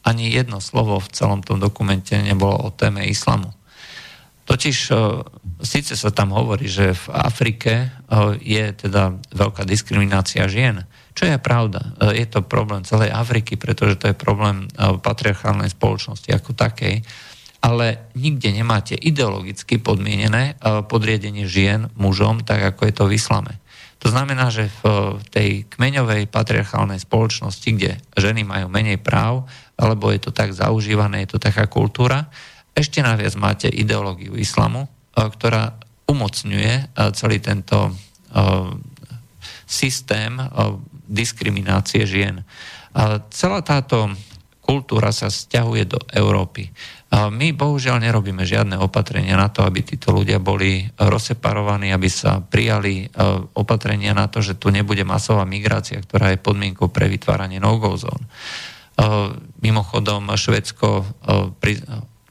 ani 0.03 0.25
jedno 0.35 0.59
slovo 0.59 0.99
v 0.99 1.13
celom 1.15 1.47
tom 1.47 1.63
dokumente 1.63 2.19
nebolo 2.19 2.59
o 2.59 2.75
téme 2.75 3.07
islamu. 3.07 3.55
Totiž 4.47 4.79
e, 4.89 4.97
síce 5.67 5.99
sa 5.99 6.11
tam 6.15 6.31
hovorí, 6.31 6.71
že 6.71 6.95
v 6.95 7.07
Afrike 7.11 7.73
e, 7.75 7.89
je 8.39 8.65
teda 8.87 9.19
veľká 9.35 9.67
diskriminácia 9.67 10.47
žien, 10.47 10.87
čo 11.19 11.27
je 11.27 11.35
pravda. 11.43 11.99
E, 11.99 12.23
je 12.23 12.27
to 12.31 12.47
problém 12.47 12.87
celej 12.87 13.11
Afriky, 13.11 13.59
pretože 13.59 13.99
to 13.99 14.15
je 14.15 14.17
problém 14.17 14.71
patriarchálnej 14.79 15.75
spoločnosti 15.75 16.31
ako 16.31 16.55
takej, 16.55 17.03
ale 17.59 18.07
nikde 18.15 18.55
nemáte 18.55 18.95
ideologicky 18.95 19.83
podmienené 19.83 20.55
podriedenie 20.87 21.51
žien 21.51 21.91
mužom, 21.99 22.47
tak 22.47 22.63
ako 22.63 22.87
je 22.87 22.95
to 22.95 23.05
v 23.11 23.17
islame. 23.19 23.59
To 24.05 24.13
znamená, 24.13 24.53
že 24.55 24.71
v 24.85 25.19
tej 25.35 25.67
kmeňovej 25.75 26.31
patriarchálnej 26.31 27.03
spoločnosti, 27.03 27.67
kde 27.75 27.99
ženy 28.15 28.47
majú 28.47 28.71
menej 28.71 29.03
práv, 29.03 29.49
alebo 29.75 30.13
je 30.15 30.21
to 30.23 30.31
tak 30.31 30.55
zaužívané, 30.55 31.27
je 31.27 31.35
to 31.35 31.39
taká 31.43 31.67
kultúra, 31.67 32.31
ešte 32.77 33.01
naviac 33.01 33.33
máte 33.41 33.73
ideológiu 33.73 34.37
islamu, 34.37 34.85
e, 34.85 34.89
ktorá 35.17 35.81
umocňuje 36.05 36.73
e, 36.77 36.83
celý 37.17 37.41
tento 37.41 37.89
e, 37.89 37.93
systém 39.67 40.39
diskriminácie 41.11 42.07
žien. 42.07 42.47
Celá 43.35 43.67
táto 43.67 44.07
kultúra 44.63 45.11
sa 45.11 45.27
stiahuje 45.27 45.91
do 45.91 45.99
Európy. 46.15 46.71
My 47.11 47.51
bohužiaľ 47.51 47.99
nerobíme 47.99 48.47
žiadne 48.47 48.79
opatrenia 48.79 49.35
na 49.35 49.51
to, 49.51 49.67
aby 49.67 49.83
títo 49.83 50.15
ľudia 50.15 50.39
boli 50.39 50.87
rozseparovaní, 50.95 51.91
aby 51.91 52.07
sa 52.07 52.39
prijali 52.39 53.11
opatrenia 53.59 54.15
na 54.15 54.31
to, 54.31 54.39
že 54.39 54.55
tu 54.55 54.71
nebude 54.71 55.03
masová 55.03 55.43
migrácia, 55.43 55.99
ktorá 55.99 56.31
je 56.31 56.39
podmienkou 56.39 56.95
pre 56.95 57.11
vytváranie 57.11 57.59
no-go 57.59 57.99
zón. 57.99 58.23
Mimochodom, 59.67 60.31
Švedsko 60.31 61.11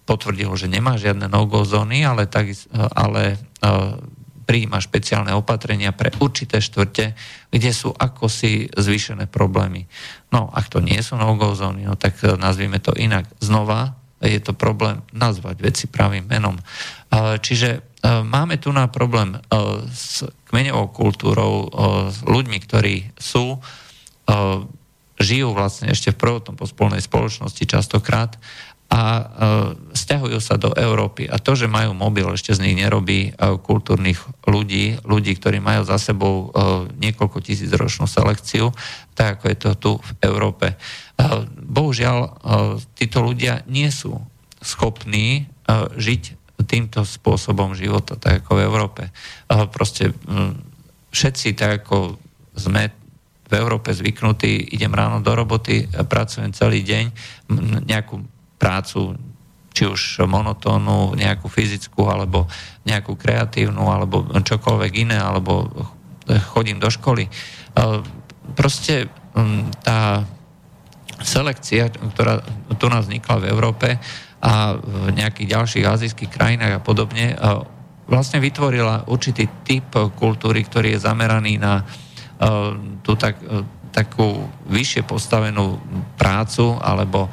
potvrdilo, 0.05 0.53
že 0.53 0.69
nemá 0.69 1.01
žiadne 1.01 1.25
no-go 1.25 1.65
zóny, 1.65 2.05
ale, 2.05 2.29
tak, 2.29 2.53
ale 2.93 3.41
prijíma 4.45 4.77
špeciálne 4.77 5.33
opatrenia 5.33 5.91
pre 5.91 6.13
určité 6.21 6.61
štvrte, 6.61 7.17
kde 7.49 7.71
sú 7.73 7.89
ako 7.91 8.29
si 8.29 8.69
zvýšené 8.69 9.25
problémy. 9.25 9.89
No, 10.29 10.53
ak 10.53 10.69
to 10.69 10.79
nie 10.79 11.01
sú 11.01 11.17
no-go 11.17 11.57
zóny, 11.57 11.89
no 11.89 11.97
tak 11.97 12.21
e, 12.21 12.37
nazvime 12.37 12.77
to 12.77 12.93
inak. 12.93 13.25
Znova 13.41 13.97
je 14.21 14.37
to 14.39 14.53
problém 14.55 15.01
nazvať 15.11 15.59
veci 15.59 15.85
pravým 15.89 16.29
menom. 16.29 16.55
Čiže 17.41 17.69
e, 17.75 17.79
máme 18.21 18.61
tu 18.61 18.69
na 18.69 18.87
problém 18.87 19.35
e, 19.35 19.39
s 19.89 20.23
kmeňovou 20.53 20.87
kultúrou, 20.93 21.67
s 22.13 22.21
ľuďmi, 22.23 22.57
ktorí 22.63 22.95
sú 23.17 23.59
žijú 25.19 25.51
vlastne 25.51 25.91
ešte 25.91 26.15
v 26.15 26.21
prvotnom 26.21 26.55
pospolnej 26.55 27.03
spoločnosti 27.03 27.63
častokrát 27.67 28.39
a 28.91 29.01
e, 29.01 29.23
stiahujú 30.05 30.37
sa 30.37 30.61
do 30.61 30.69
Európy. 30.77 31.25
A 31.25 31.41
to, 31.41 31.57
že 31.57 31.65
majú 31.65 31.97
mobil, 31.97 32.29
ešte 32.29 32.53
z 32.53 32.61
nich 32.61 32.77
nerobí 32.77 33.33
e, 33.33 33.57
kultúrnych 33.57 34.21
ľudí, 34.45 35.01
ľudí, 35.01 35.33
ktorí 35.33 35.57
majú 35.57 35.81
za 35.81 35.97
sebou 35.97 36.53
e, 36.53 36.59
niekoľko 37.01 37.41
tisíc 37.41 37.73
ročnú 37.73 38.05
selekciu, 38.05 38.69
tak 39.17 39.41
ako 39.41 39.43
je 39.49 39.57
to 39.57 39.71
tu 39.73 39.91
v 39.97 40.09
Európe. 40.21 40.67
E, 40.69 40.75
bohužiaľ, 41.65 42.37
títo 42.93 43.25
ľudia 43.25 43.65
nie 43.65 43.89
sú 43.89 44.21
schopní 44.61 45.49
žiť 45.97 46.45
týmto 46.63 47.03
spôsobom 47.03 47.75
života, 47.75 48.15
tak 48.15 48.45
ako 48.45 48.51
v 48.55 48.65
Európe. 48.65 49.03
Proste 49.73 50.11
e, 50.11 50.13
všetci, 51.11 51.57
tak 51.57 51.85
ako 51.85 52.15
sme 52.55 52.93
v 53.45 53.53
Európe 53.53 53.93
zvyknutí, 53.93 54.73
idem 54.73 54.89
ráno 54.89 55.21
do 55.21 55.29
roboty, 55.35 55.85
pracujem 56.09 56.49
celý 56.55 56.81
deň, 56.81 57.05
nejakú 57.85 58.25
prácu, 58.57 59.13
či 59.75 59.83
už 59.83 60.23
monotónu, 60.23 61.19
nejakú 61.19 61.51
fyzickú, 61.51 62.07
alebo 62.07 62.47
nejakú 62.87 63.19
kreatívnu, 63.19 63.83
alebo 63.91 64.23
čokoľvek 64.31 64.91
iné, 65.03 65.19
alebo 65.19 65.67
chodím 66.55 66.79
do 66.79 66.87
školy. 66.87 67.27
Proste 68.55 69.11
tá 69.83 70.23
selekcia, 71.19 71.91
ktorá 71.91 72.39
tu 72.79 72.87
nás 72.87 73.03
vznikla 73.03 73.35
v 73.43 73.49
Európe 73.51 73.87
a 74.39 74.79
v 74.79 75.11
nejakých 75.11 75.51
ďalších 75.51 75.85
azijských 75.85 76.31
krajinách 76.31 76.79
a 76.79 76.83
podobne, 76.83 77.35
vlastne 78.07 78.39
vytvorila 78.39 79.11
určitý 79.11 79.49
typ 79.67 79.91
kultúry, 80.15 80.63
ktorý 80.63 80.95
je 80.95 81.03
zameraný 81.03 81.59
na 81.59 81.83
tú 83.03 83.19
tak, 83.19 83.43
takú 83.95 84.43
vyššie 84.67 85.07
postavenú 85.07 85.79
prácu 86.19 86.75
alebo 86.83 87.31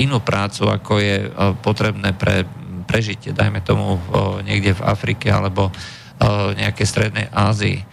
inú 0.00 0.24
prácu, 0.24 0.72
ako 0.72 0.96
je 0.96 1.28
potrebné 1.60 2.16
pre 2.16 2.48
prežitie, 2.88 3.36
dajme 3.36 3.60
tomu 3.60 4.00
niekde 4.40 4.72
v 4.72 4.86
Afrike 4.88 5.28
alebo 5.28 5.68
nejaké 6.56 6.88
strednej 6.88 7.28
Ázii. 7.28 7.84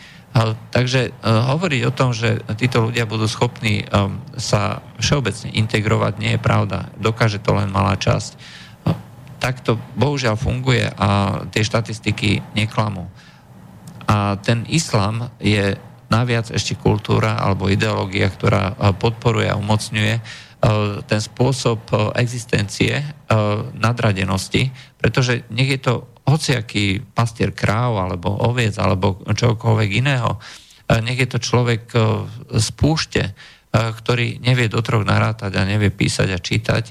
Takže 0.74 1.14
hovoriť 1.22 1.82
o 1.86 1.94
tom, 1.94 2.10
že 2.16 2.42
títo 2.58 2.90
ľudia 2.90 3.06
budú 3.06 3.30
schopní 3.30 3.86
sa 4.40 4.82
všeobecne 4.98 5.54
integrovať, 5.54 6.14
nie 6.18 6.34
je 6.34 6.42
pravda. 6.42 6.90
Dokáže 6.98 7.44
to 7.44 7.54
len 7.54 7.70
malá 7.70 8.00
časť. 8.00 8.64
Takto 9.38 9.76
bohužiaľ 10.00 10.40
funguje 10.40 10.88
a 10.88 11.44
tie 11.52 11.68
štatistiky 11.68 12.42
neklamú. 12.56 13.12
A 14.08 14.40
ten 14.42 14.64
islám 14.72 15.30
je 15.38 15.78
naviac 16.14 16.54
ešte 16.54 16.78
kultúra 16.78 17.42
alebo 17.42 17.66
ideológia, 17.66 18.30
ktorá 18.30 18.78
e, 18.78 18.94
podporuje 18.94 19.50
a 19.50 19.58
umocňuje 19.58 20.14
e, 20.14 20.22
ten 21.10 21.18
spôsob 21.18 21.90
e, 21.90 21.94
existencie 22.22 23.02
nadradenosti, 23.74 24.70
pretože 25.02 25.50
nech 25.50 25.74
je 25.74 25.80
to 25.82 25.94
hociaký 26.30 27.02
pastier 27.18 27.50
kráv 27.50 27.98
alebo 27.98 28.30
oviec 28.46 28.78
alebo 28.78 29.26
čokoľvek 29.26 29.90
iného, 29.90 30.38
nech 31.02 31.18
je 31.18 31.30
to 31.34 31.42
človek 31.42 31.90
z 32.54 32.68
púšte, 32.78 33.34
ktorý 33.74 34.38
nevie 34.38 34.70
do 34.70 34.86
troch 34.86 35.02
narátať 35.02 35.50
a 35.58 35.66
nevie 35.66 35.90
písať 35.90 36.30
a 36.30 36.38
čítať, 36.38 36.84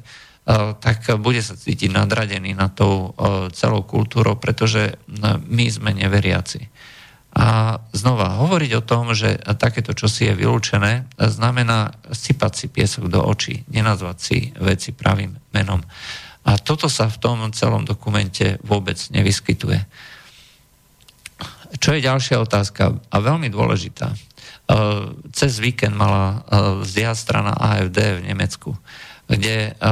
tak 0.83 0.99
bude 1.23 1.39
sa 1.39 1.55
cítiť 1.55 1.95
nadradený 1.95 2.59
na 2.59 2.67
tou 2.67 3.15
celou 3.55 3.87
kultúrou, 3.87 4.35
pretože 4.43 4.99
my 5.47 5.67
sme 5.71 5.95
neveriaci. 5.95 6.67
A 7.33 7.81
znova, 7.97 8.37
hovoriť 8.45 8.71
o 8.77 8.85
tom, 8.85 9.17
že 9.17 9.41
takéto 9.57 9.97
čosi 9.97 10.29
je 10.29 10.37
vylúčené, 10.37 11.09
znamená 11.17 11.97
sypať 12.13 12.53
si 12.53 12.67
piesok 12.69 13.09
do 13.09 13.25
očí, 13.25 13.65
nenazvať 13.73 14.17
si 14.21 14.39
veci 14.61 14.93
pravým 14.93 15.33
menom. 15.57 15.81
A 16.45 16.61
toto 16.61 16.93
sa 16.93 17.09
v 17.09 17.17
tom 17.17 17.39
celom 17.57 17.89
dokumente 17.89 18.61
vôbec 18.61 19.01
nevyskytuje. 19.15 19.81
Čo 21.81 21.97
je 21.97 22.05
ďalšia 22.05 22.37
otázka 22.37 23.01
a 23.09 23.17
veľmi 23.17 23.49
dôležitá. 23.49 24.13
E, 24.13 24.17
cez 25.33 25.57
víkend 25.57 25.97
mala 25.97 26.45
e, 26.45 26.85
zjazd 26.85 27.33
strana 27.33 27.57
AFD 27.57 28.21
v 28.21 28.25
Nemecku, 28.29 28.77
kde 29.25 29.73
e, 29.73 29.91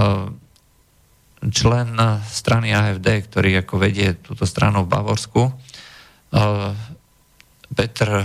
člen 1.49 1.97
strany 2.29 2.77
AFD, 2.77 3.33
ktorý 3.33 3.65
ako 3.65 3.75
vedie 3.81 4.13
túto 4.21 4.45
stranu 4.45 4.85
v 4.85 4.93
Bavorsku, 4.93 5.49
Petr 7.71 8.09
e, 8.11 8.25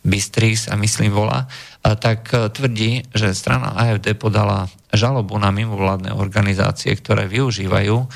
Bystris, 0.00 0.72
a 0.72 0.80
myslím 0.80 1.12
volá, 1.12 1.44
tak 1.80 2.32
e, 2.32 2.48
tvrdí, 2.48 3.04
že 3.12 3.36
strana 3.36 3.76
AFD 3.76 4.16
podala 4.16 4.68
žalobu 4.90 5.36
na 5.36 5.52
mimovládne 5.52 6.16
organizácie, 6.16 6.96
ktoré 6.96 7.28
využívajú 7.28 7.96
e, 8.00 8.06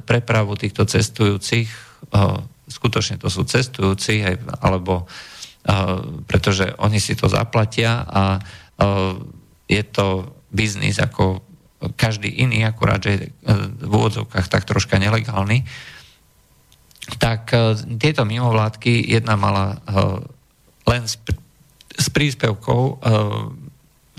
prepravu 0.00 0.56
týchto 0.56 0.88
cestujúcich, 0.88 1.68
skutočne 2.66 3.20
to 3.20 3.28
sú 3.28 3.44
cestujúci, 3.44 4.24
alebo 4.64 5.04
pretože 6.24 6.72
oni 6.80 6.96
si 6.96 7.12
to 7.12 7.28
zaplatia 7.28 8.08
a 8.08 8.40
je 9.68 9.82
to 9.84 10.32
biznis 10.48 10.96
ako 10.96 11.44
každý 12.00 12.40
iný, 12.40 12.64
akurát, 12.64 13.04
že 13.04 13.36
v 13.84 13.92
úvodzovkách 13.92 14.48
tak 14.48 14.64
troška 14.64 14.96
nelegálny, 14.96 15.68
tak 17.16 17.50
e, 17.50 17.74
tieto 17.98 18.22
mimovládky, 18.22 19.10
jedna 19.10 19.34
mala 19.34 19.74
e, 19.74 19.98
len 20.86 21.02
s, 21.08 21.18
príspevkou 22.12 22.82
e, 22.82 22.94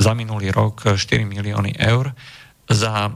za 0.01 0.11
minulý 0.17 0.49
rok 0.49 0.97
4 0.97 0.99
milióny 1.27 1.77
eur, 1.77 2.11
za 2.71 3.11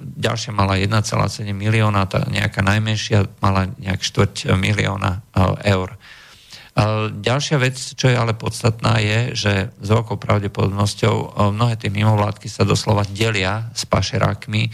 ďalšia 0.00 0.56
mala 0.56 0.80
1,7 0.80 1.52
milióna, 1.52 2.08
tá 2.08 2.24
nejaká 2.24 2.64
najmenšia 2.64 3.28
mala 3.44 3.68
nejak 3.76 4.00
štvrť 4.00 4.56
milióna 4.56 5.20
eur. 5.68 6.00
Ďalšia 7.12 7.60
vec, 7.60 7.76
čo 7.76 8.08
je 8.08 8.16
ale 8.16 8.32
podstatná, 8.32 8.96
je, 9.04 9.36
že 9.36 9.52
s 9.68 9.88
veľkou 9.90 10.16
pravdepodobnosťou 10.16 11.44
mnohé 11.52 11.76
tie 11.76 11.92
mimovládky 11.92 12.48
sa 12.48 12.64
doslova 12.64 13.04
delia 13.04 13.68
s 13.76 13.84
pašerákmi 13.84 14.72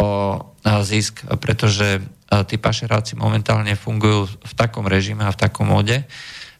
o 0.00 0.40
zisk, 0.80 1.28
pretože 1.36 2.00
tí 2.42 2.58
pašeráci 2.58 3.14
momentálne 3.14 3.78
fungujú 3.78 4.26
v 4.26 4.52
takom 4.58 4.90
režime 4.90 5.22
a 5.22 5.30
v 5.30 5.38
takom 5.38 5.70
mode, 5.70 6.02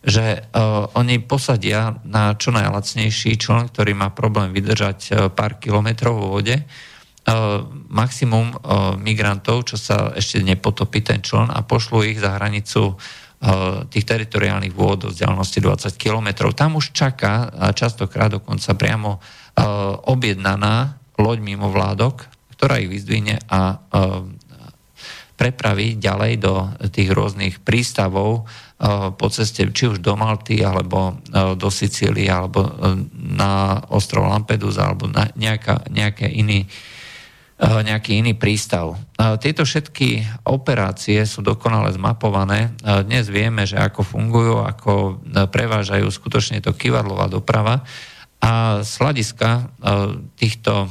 že 0.04 0.44
uh, 0.44 0.84
oni 1.00 1.16
posadia 1.24 1.96
na 2.04 2.36
čo 2.36 2.52
najlacnejší 2.52 3.40
člen, 3.40 3.72
ktorý 3.72 3.96
má 3.96 4.12
problém 4.12 4.52
vydržať 4.52 4.98
uh, 5.10 5.16
pár 5.32 5.56
kilometrov 5.56 6.12
vo 6.20 6.28
vode, 6.38 6.60
uh, 6.60 7.64
maximum 7.88 8.52
uh, 8.52 8.94
migrantov, 9.00 9.64
čo 9.64 9.80
sa 9.80 10.12
ešte 10.12 10.44
nepotopí 10.44 11.00
ten 11.00 11.24
člen 11.24 11.48
a 11.48 11.64
pošlú 11.64 12.04
ich 12.04 12.20
za 12.20 12.36
hranicu 12.36 12.94
tých 13.92 14.08
teritoriálnych 14.08 14.72
vôd 14.72 15.04
do 15.04 15.08
vzdialenosti 15.12 15.60
20 15.60 16.00
kilometrov. 16.00 16.56
Tam 16.56 16.80
už 16.80 16.96
čaká 16.96 17.52
častokrát 17.76 18.32
dokonca 18.32 18.72
priamo 18.72 19.20
objednaná 20.08 20.96
loď 21.20 21.44
mimo 21.44 21.68
vládok, 21.68 22.24
ktorá 22.56 22.80
ich 22.80 22.88
vyzdvihne 22.88 23.44
a 23.52 23.84
prepraviť 25.34 25.98
ďalej 25.98 26.32
do 26.38 26.54
tých 26.94 27.10
rôznych 27.10 27.54
prístavov 27.66 28.46
eh, 28.46 29.10
po 29.10 29.26
ceste 29.30 29.66
či 29.74 29.90
už 29.90 29.98
do 29.98 30.14
Malty, 30.14 30.62
alebo 30.62 31.18
eh, 31.30 31.58
do 31.58 31.68
Sicílie, 31.68 32.30
alebo 32.30 32.62
eh, 32.62 32.70
na 33.14 33.82
ostrov 33.90 34.30
Lampedusa, 34.30 34.86
alebo 34.86 35.10
na 35.10 35.28
nejaká, 35.34 35.90
nejaké 35.90 36.30
iný, 36.30 36.66
nejaký 37.54 38.18
iný 38.18 38.34
prístav. 38.34 38.98
Tieto 39.14 39.62
všetky 39.62 40.26
operácie 40.42 41.22
sú 41.22 41.38
dokonale 41.38 41.94
zmapované. 41.94 42.74
Dnes 42.82 43.30
vieme, 43.30 43.62
že 43.62 43.78
ako 43.78 44.02
fungujú, 44.02 44.58
ako 44.58 45.22
prevážajú 45.54 46.02
skutočne 46.10 46.58
to 46.58 46.74
kivadlová 46.74 47.30
doprava 47.30 47.86
a 48.42 48.82
z 48.82 48.92
hľadiska 48.98 49.70
týchto 50.34 50.90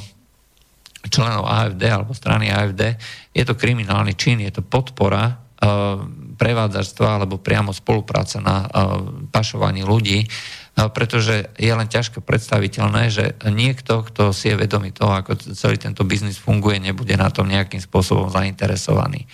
členov 1.11 1.43
AFD 1.47 1.83
alebo 1.87 2.15
strany 2.15 2.47
AFD, 2.47 2.95
je 3.35 3.43
to 3.43 3.59
kriminálny 3.59 4.15
čin, 4.15 4.39
je 4.39 4.51
to 4.55 4.63
podpora 4.63 5.35
uh, 5.35 5.99
prevádzačstva 6.39 7.19
alebo 7.19 7.39
priamo 7.39 7.75
spolupráca 7.75 8.39
na 8.39 8.63
uh, 8.63 9.03
pašovaní 9.27 9.83
ľudí, 9.83 10.23
uh, 10.23 10.87
pretože 10.89 11.51
je 11.59 11.71
len 11.75 11.87
ťažko 11.91 12.23
predstaviteľné, 12.23 13.11
že 13.11 13.25
niekto, 13.51 14.07
kto 14.07 14.31
si 14.31 14.51
je 14.51 14.59
vedomý 14.59 14.95
toho, 14.95 15.11
ako 15.11 15.35
celý 15.53 15.75
tento 15.75 16.07
biznis 16.07 16.39
funguje, 16.39 16.79
nebude 16.79 17.13
na 17.19 17.27
tom 17.27 17.51
nejakým 17.51 17.83
spôsobom 17.83 18.31
zainteresovaný. 18.31 19.27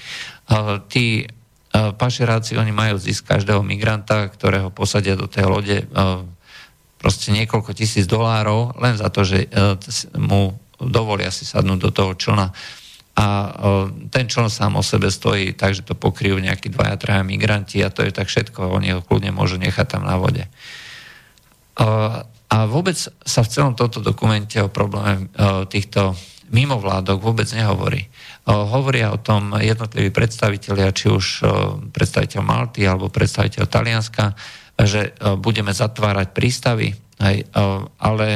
Tí 0.89 1.29
pašeráci, 1.69 2.57
oni 2.57 2.73
majú 2.73 2.97
zisk 2.97 3.29
každého 3.29 3.61
migranta, 3.61 4.25
ktorého 4.25 4.73
posadia 4.73 5.13
do 5.13 5.29
tej 5.29 5.45
lode 5.45 5.77
proste 6.97 7.29
niekoľko 7.29 7.77
tisíc 7.77 8.09
dolárov, 8.09 8.73
len 8.81 8.97
za 8.97 9.13
to, 9.13 9.21
že 9.21 9.45
mu 10.17 10.57
dovolia 10.79 11.29
si 11.29 11.43
sadnúť 11.43 11.79
do 11.79 11.91
toho 11.91 12.11
člna. 12.15 12.55
A 13.19 13.25
ten 14.15 14.31
čln 14.31 14.47
sám 14.47 14.79
o 14.79 14.83
sebe 14.83 15.11
stojí 15.11 15.51
tak, 15.51 15.75
že 15.75 15.83
to 15.83 15.91
pokryjú 15.91 16.39
nejakí 16.39 16.71
dvaja, 16.71 16.95
traja 16.95 17.23
migranti 17.27 17.83
a 17.83 17.91
to 17.91 18.07
je 18.07 18.15
tak 18.15 18.31
všetko. 18.31 18.71
Oni 18.71 18.95
ho 18.95 19.03
kľudne 19.03 19.35
môžu 19.35 19.59
nechať 19.59 19.99
tam 19.99 20.07
na 20.07 20.15
vode. 20.15 20.47
A 22.49 22.57
vôbec 22.65 22.95
sa 22.95 23.41
v 23.43 23.51
celom 23.51 23.75
tomto 23.75 23.99
dokumente 23.99 24.55
o 24.63 24.71
probléme 24.71 25.27
týchto 25.67 26.15
mimovládok 26.49 27.21
vôbec 27.21 27.45
nehovorí. 27.53 28.09
Hovoria 28.49 29.13
o 29.13 29.21
tom 29.21 29.53
jednotliví 29.53 30.09
predstavitelia, 30.09 30.95
či 30.95 31.11
už 31.13 31.45
predstaviteľ 31.93 32.41
Malty 32.41 32.89
alebo 32.89 33.13
predstaviteľ 33.13 33.69
Talianska, 33.69 34.33
že 34.79 35.13
budeme 35.43 35.75
zatvárať 35.75 36.33
prístavy, 36.33 36.95
ale 37.99 38.27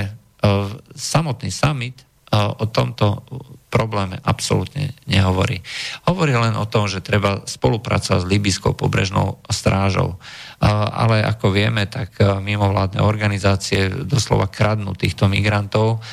samotný 0.93 1.49
summit 1.49 2.03
o 2.33 2.65
tomto 2.65 3.21
probléme 3.69 4.21
absolútne 4.21 4.93
nehovorí. 5.09 5.61
Hovorí 6.05 6.33
len 6.33 6.53
o 6.57 6.69
tom, 6.69 6.85
že 6.85 7.01
treba 7.01 7.41
spolupracovať 7.45 8.21
s 8.21 8.29
Libyskou 8.29 8.77
pobrežnou 8.77 9.41
strážou. 9.49 10.21
Ale 10.61 11.25
ako 11.25 11.49
vieme, 11.49 11.89
tak 11.89 12.17
mimovládne 12.21 13.01
organizácie 13.01 13.89
doslova 14.05 14.49
kradnú 14.49 14.93
týchto 14.93 15.25
migrantov 15.25 16.05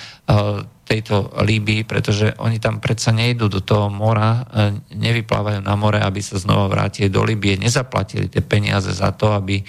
tejto 0.88 1.30
Líbii, 1.38 1.84
pretože 1.86 2.34
oni 2.40 2.58
tam 2.58 2.80
predsa 2.80 3.12
nejdú 3.12 3.46
do 3.46 3.60
toho 3.60 3.92
mora, 3.92 4.42
nevyplávajú 4.90 5.60
na 5.62 5.74
more, 5.76 6.00
aby 6.00 6.18
sa 6.18 6.40
znova 6.40 6.66
vrátili 6.66 7.12
do 7.12 7.22
Líbie, 7.22 7.60
nezaplatili 7.60 8.26
tie 8.26 8.42
peniaze 8.42 8.90
za 8.90 9.12
to, 9.14 9.36
aby 9.36 9.62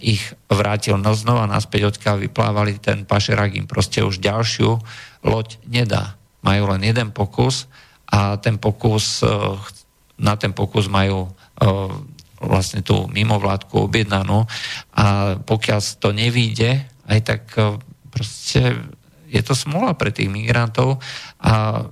ich 0.00 0.32
vrátil 0.48 0.96
no 0.96 1.12
znova 1.12 1.44
naspäť, 1.44 1.92
odkiaľ 1.92 2.24
vyplávali, 2.24 2.80
ten 2.80 3.04
pašerák 3.04 3.60
im 3.60 3.68
proste 3.68 4.00
už 4.00 4.16
ďalšiu 4.16 4.80
loď 5.20 5.60
nedá. 5.68 6.16
Majú 6.40 6.72
len 6.72 6.80
jeden 6.84 7.12
pokus 7.12 7.68
a 8.08 8.40
ten 8.40 8.56
pokus, 8.56 9.20
e, 9.20 9.28
na 10.20 10.36
ten 10.40 10.56
pokus 10.56 10.88
majú 10.88 11.28
e, 11.28 11.30
vlastne 12.40 12.80
tú 12.80 13.04
mimovládku 13.08 13.88
objednanú. 13.88 14.48
A 14.96 15.36
pokiaľ 15.40 15.80
to 16.00 16.12
nevíde, 16.12 16.88
aj 17.04 17.20
tak 17.24 17.42
proste 18.08 18.80
je 19.28 19.42
to 19.44 19.52
smola 19.56 19.96
pre 19.96 20.12
tých 20.12 20.28
migrantov 20.28 21.00
a 21.40 21.84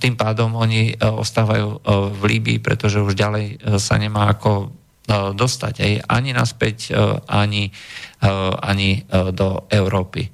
tým 0.00 0.16
pádom 0.16 0.56
oni 0.56 0.96
ostávajú 0.96 1.84
v 2.16 2.22
Líbii, 2.24 2.58
pretože 2.64 3.02
už 3.02 3.12
ďalej 3.12 3.60
sa 3.76 4.00
nemá 4.00 4.32
ako 4.32 4.72
dostať 5.10 5.74
aj 5.80 5.92
ani 6.10 6.30
naspäť, 6.34 6.90
ani, 7.30 7.70
ani 8.62 9.06
do 9.30 9.64
Európy. 9.70 10.26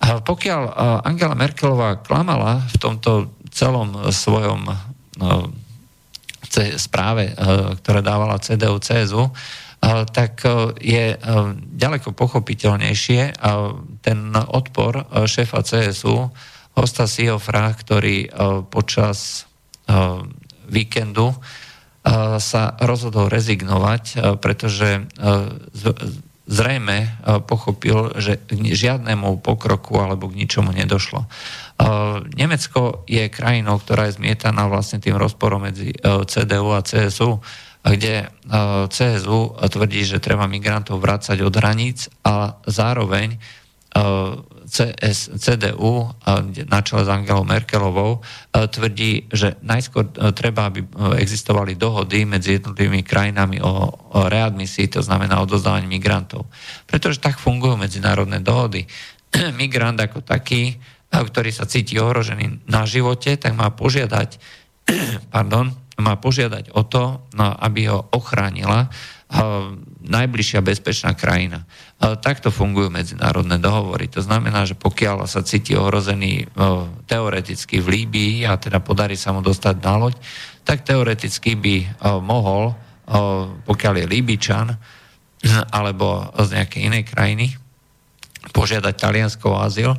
A 0.00 0.20
pokiaľ 0.24 0.62
Angela 1.04 1.36
Merkelová 1.36 2.00
klamala 2.00 2.64
v 2.64 2.76
tomto 2.80 3.36
celom 3.52 4.08
svojom 4.12 4.68
správe, 6.76 7.36
ktoré 7.84 8.00
dávala 8.00 8.40
CDU, 8.40 8.80
CSU, 8.80 9.28
tak 10.12 10.40
je 10.80 11.16
ďaleko 11.76 12.16
pochopiteľnejšie 12.16 13.20
ten 14.00 14.18
odpor 14.32 15.04
šéfa 15.28 15.60
CSU, 15.60 16.32
Hosta 16.76 17.08
Siofra, 17.08 17.72
ktorý 17.72 18.28
počas 18.68 19.48
víkendu 20.68 21.32
sa 22.38 22.62
rozhodol 22.78 23.26
rezignovať, 23.26 24.38
pretože 24.38 25.10
zrejme 26.46 26.98
pochopil, 27.50 28.14
že 28.22 28.38
k 28.38 28.70
žiadnemu 28.70 29.42
pokroku 29.42 29.98
alebo 29.98 30.30
k 30.30 30.38
ničomu 30.38 30.70
nedošlo. 30.70 31.26
Nemecko 32.38 33.02
je 33.10 33.26
krajinou, 33.26 33.82
ktorá 33.82 34.06
je 34.06 34.22
zmietaná 34.22 34.70
vlastne 34.70 35.02
tým 35.02 35.18
rozporom 35.18 35.66
medzi 35.66 35.90
CDU 36.02 36.70
a 36.70 36.86
CSU, 36.86 37.42
kde 37.82 38.30
CSU 38.94 39.58
tvrdí, 39.58 40.06
že 40.06 40.22
treba 40.22 40.46
migrantov 40.46 41.02
vrácať 41.02 41.42
od 41.42 41.54
hraníc 41.58 42.06
a 42.22 42.62
zároveň 42.70 43.42
CS, 44.66 45.38
CDU 45.38 46.10
na 46.66 46.80
čele 46.82 47.06
s 47.06 47.10
Angelou 47.10 47.46
Merkelovou 47.46 48.18
tvrdí, 48.50 49.30
že 49.30 49.54
najskôr 49.62 50.10
treba, 50.34 50.66
aby 50.66 50.82
existovali 51.22 51.78
dohody 51.78 52.26
medzi 52.26 52.58
jednotlivými 52.58 53.06
krajinami 53.06 53.62
o, 53.62 53.72
o 53.94 54.20
readmisii, 54.26 54.90
to 54.90 55.00
znamená 55.06 55.38
o 55.38 55.46
migrantov. 55.86 56.50
Pretože 56.84 57.22
tak 57.22 57.38
fungujú 57.38 57.78
medzinárodné 57.78 58.42
dohody. 58.42 58.90
Migrant 59.60 60.02
ako 60.02 60.26
taký, 60.26 60.82
ktorý 61.14 61.54
sa 61.54 61.70
cíti 61.70 61.96
ohrožený 62.02 62.66
na 62.66 62.82
živote, 62.84 63.38
tak 63.38 63.54
má 63.54 63.70
požiadať, 63.70 64.42
pardon, 65.34 65.70
má 65.96 66.18
požiadať 66.18 66.74
o 66.76 66.84
to, 66.84 67.24
no, 67.38 67.46
aby 67.56 67.88
ho 67.88 68.04
ochránila 68.12 68.92
najbližšia 70.06 70.62
bezpečná 70.62 71.18
krajina. 71.18 71.66
Takto 71.96 72.52
fungujú 72.52 72.92
medzinárodné 72.92 73.56
dohovory. 73.56 74.04
To 74.12 74.20
znamená, 74.20 74.68
že 74.68 74.76
pokiaľ 74.76 75.24
sa 75.24 75.40
cíti 75.40 75.72
ohrozený 75.72 76.44
teoreticky 77.08 77.80
v 77.80 77.88
Líbii 77.88 78.44
a 78.44 78.60
teda 78.60 78.84
podarí 78.84 79.16
sa 79.16 79.32
mu 79.32 79.40
dostať 79.40 79.80
na 79.80 79.94
loď, 79.96 80.14
tak 80.60 80.84
teoreticky 80.84 81.56
by 81.56 81.76
mohol, 82.20 82.76
pokiaľ 83.64 83.94
je 84.04 84.06
Líbičan 84.12 84.76
alebo 85.78 86.28
z 86.36 86.60
nejakej 86.60 86.80
inej 86.84 87.04
krajiny, 87.08 87.46
požiadať 88.52 88.94
Taliansko 88.94 89.56
o 89.56 89.62
azyl, 89.64 89.96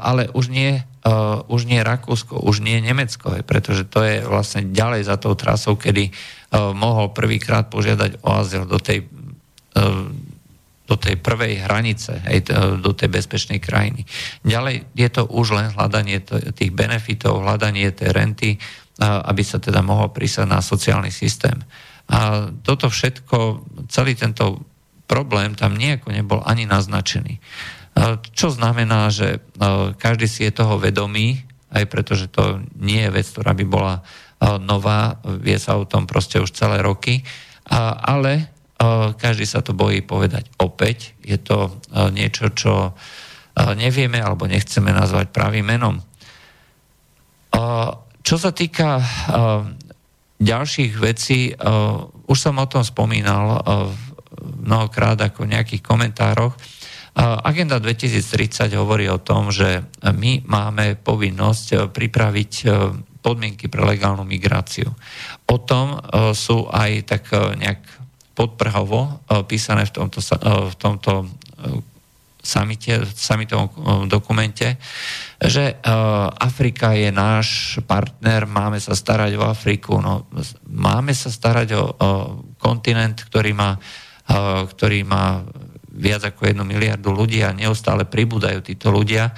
ale 0.00 0.26
už 0.32 0.48
nie, 0.50 0.82
už 1.46 1.68
nie 1.68 1.84
Rakúsko, 1.84 2.42
už 2.42 2.64
nie 2.64 2.80
Nemecko, 2.80 3.36
pretože 3.44 3.86
to 3.86 4.02
je 4.02 4.24
vlastne 4.24 4.72
ďalej 4.72 5.06
za 5.06 5.20
tou 5.20 5.36
trasou, 5.36 5.76
kedy 5.76 6.10
mohol 6.74 7.12
prvýkrát 7.12 7.68
požiadať 7.68 8.24
o 8.24 8.30
azyl 8.34 8.64
do 8.66 8.80
tej 8.80 9.04
do 10.90 10.98
tej 10.98 11.22
prvej 11.22 11.62
hranice, 11.62 12.18
hej, 12.26 12.50
do 12.82 12.90
tej 12.90 13.06
bezpečnej 13.06 13.62
krajiny. 13.62 14.02
Ďalej 14.42 14.90
je 14.98 15.08
to 15.14 15.22
už 15.30 15.54
len 15.54 15.70
hľadanie 15.70 16.18
tých 16.50 16.74
benefitov, 16.74 17.46
hľadanie 17.46 17.94
tej 17.94 18.10
renty, 18.10 18.50
aby 18.98 19.42
sa 19.46 19.62
teda 19.62 19.86
mohol 19.86 20.10
prísať 20.10 20.50
na 20.50 20.58
sociálny 20.58 21.14
systém. 21.14 21.54
A 22.10 22.50
toto 22.66 22.90
všetko, 22.90 23.62
celý 23.86 24.18
tento 24.18 24.66
problém 25.06 25.54
tam 25.54 25.78
nejako 25.78 26.10
nebol 26.10 26.42
ani 26.42 26.66
naznačený. 26.66 27.38
Čo 28.34 28.50
znamená, 28.50 29.14
že 29.14 29.38
každý 29.94 30.26
si 30.26 30.42
je 30.42 30.58
toho 30.58 30.74
vedomý, 30.82 31.46
aj 31.70 31.86
pretože 31.86 32.26
to 32.26 32.66
nie 32.82 33.06
je 33.06 33.14
vec, 33.14 33.26
ktorá 33.30 33.54
by 33.54 33.62
bola 33.62 34.02
nová, 34.58 35.22
vie 35.38 35.54
sa 35.54 35.78
o 35.78 35.86
tom 35.86 36.10
proste 36.10 36.42
už 36.42 36.50
celé 36.50 36.82
roky, 36.82 37.22
ale 37.70 38.49
každý 39.20 39.44
sa 39.44 39.60
to 39.60 39.76
bojí 39.76 40.00
povedať 40.00 40.48
opäť. 40.56 41.12
Je 41.20 41.36
to 41.36 41.84
niečo, 42.16 42.48
čo 42.56 42.96
nevieme 43.76 44.16
alebo 44.24 44.48
nechceme 44.48 44.88
nazvať 44.88 45.28
pravým 45.28 45.68
menom. 45.68 46.00
Čo 48.24 48.36
sa 48.40 48.56
týka 48.56 49.04
ďalších 50.40 50.92
vecí, 50.96 51.52
už 52.24 52.38
som 52.40 52.56
o 52.56 52.64
tom 52.64 52.80
spomínal 52.80 53.60
mnohokrát 54.64 55.20
ako 55.20 55.44
v 55.44 55.52
nejakých 55.52 55.82
komentároch. 55.84 56.56
Agenda 57.20 57.76
2030 57.76 58.72
hovorí 58.80 59.12
o 59.12 59.20
tom, 59.20 59.52
že 59.52 59.84
my 60.00 60.46
máme 60.48 60.96
povinnosť 60.96 61.92
pripraviť 61.92 62.52
podmienky 63.20 63.68
pre 63.68 63.84
legálnu 63.84 64.24
migráciu. 64.24 64.88
O 65.44 65.60
tom 65.60 66.00
sú 66.32 66.64
aj 66.72 66.90
tak 67.04 67.28
nejak 67.60 67.99
podprhovo 68.34 69.00
e, 69.28 69.42
písané 69.44 69.86
v 69.86 69.92
tomto, 69.92 70.20
e, 70.20 70.38
v 70.70 70.76
tomto 70.78 71.12
e, 71.22 71.26
samite, 72.40 73.04
samitovom 73.04 74.08
dokumente, 74.08 74.80
že 75.36 75.76
Afrika 76.40 76.96
je 76.96 77.12
náš 77.12 77.76
partner, 77.84 78.48
máme 78.48 78.80
sa 78.80 78.96
starať 78.96 79.36
o 79.36 79.44
Afriku. 79.44 80.00
No, 80.00 80.24
máme 80.64 81.12
sa 81.12 81.28
starať 81.28 81.68
o, 81.76 81.84
o 81.84 82.10
kontinent, 82.56 83.20
ktorý 83.28 83.52
má, 83.52 83.76
ktorý 84.72 85.04
má 85.04 85.44
viac 85.92 86.32
ako 86.32 86.48
jednu 86.48 86.64
miliardu 86.64 87.12
ľudí 87.12 87.44
a 87.44 87.52
neustále 87.52 88.08
pribúdajú 88.08 88.64
títo 88.64 88.88
ľudia. 88.88 89.36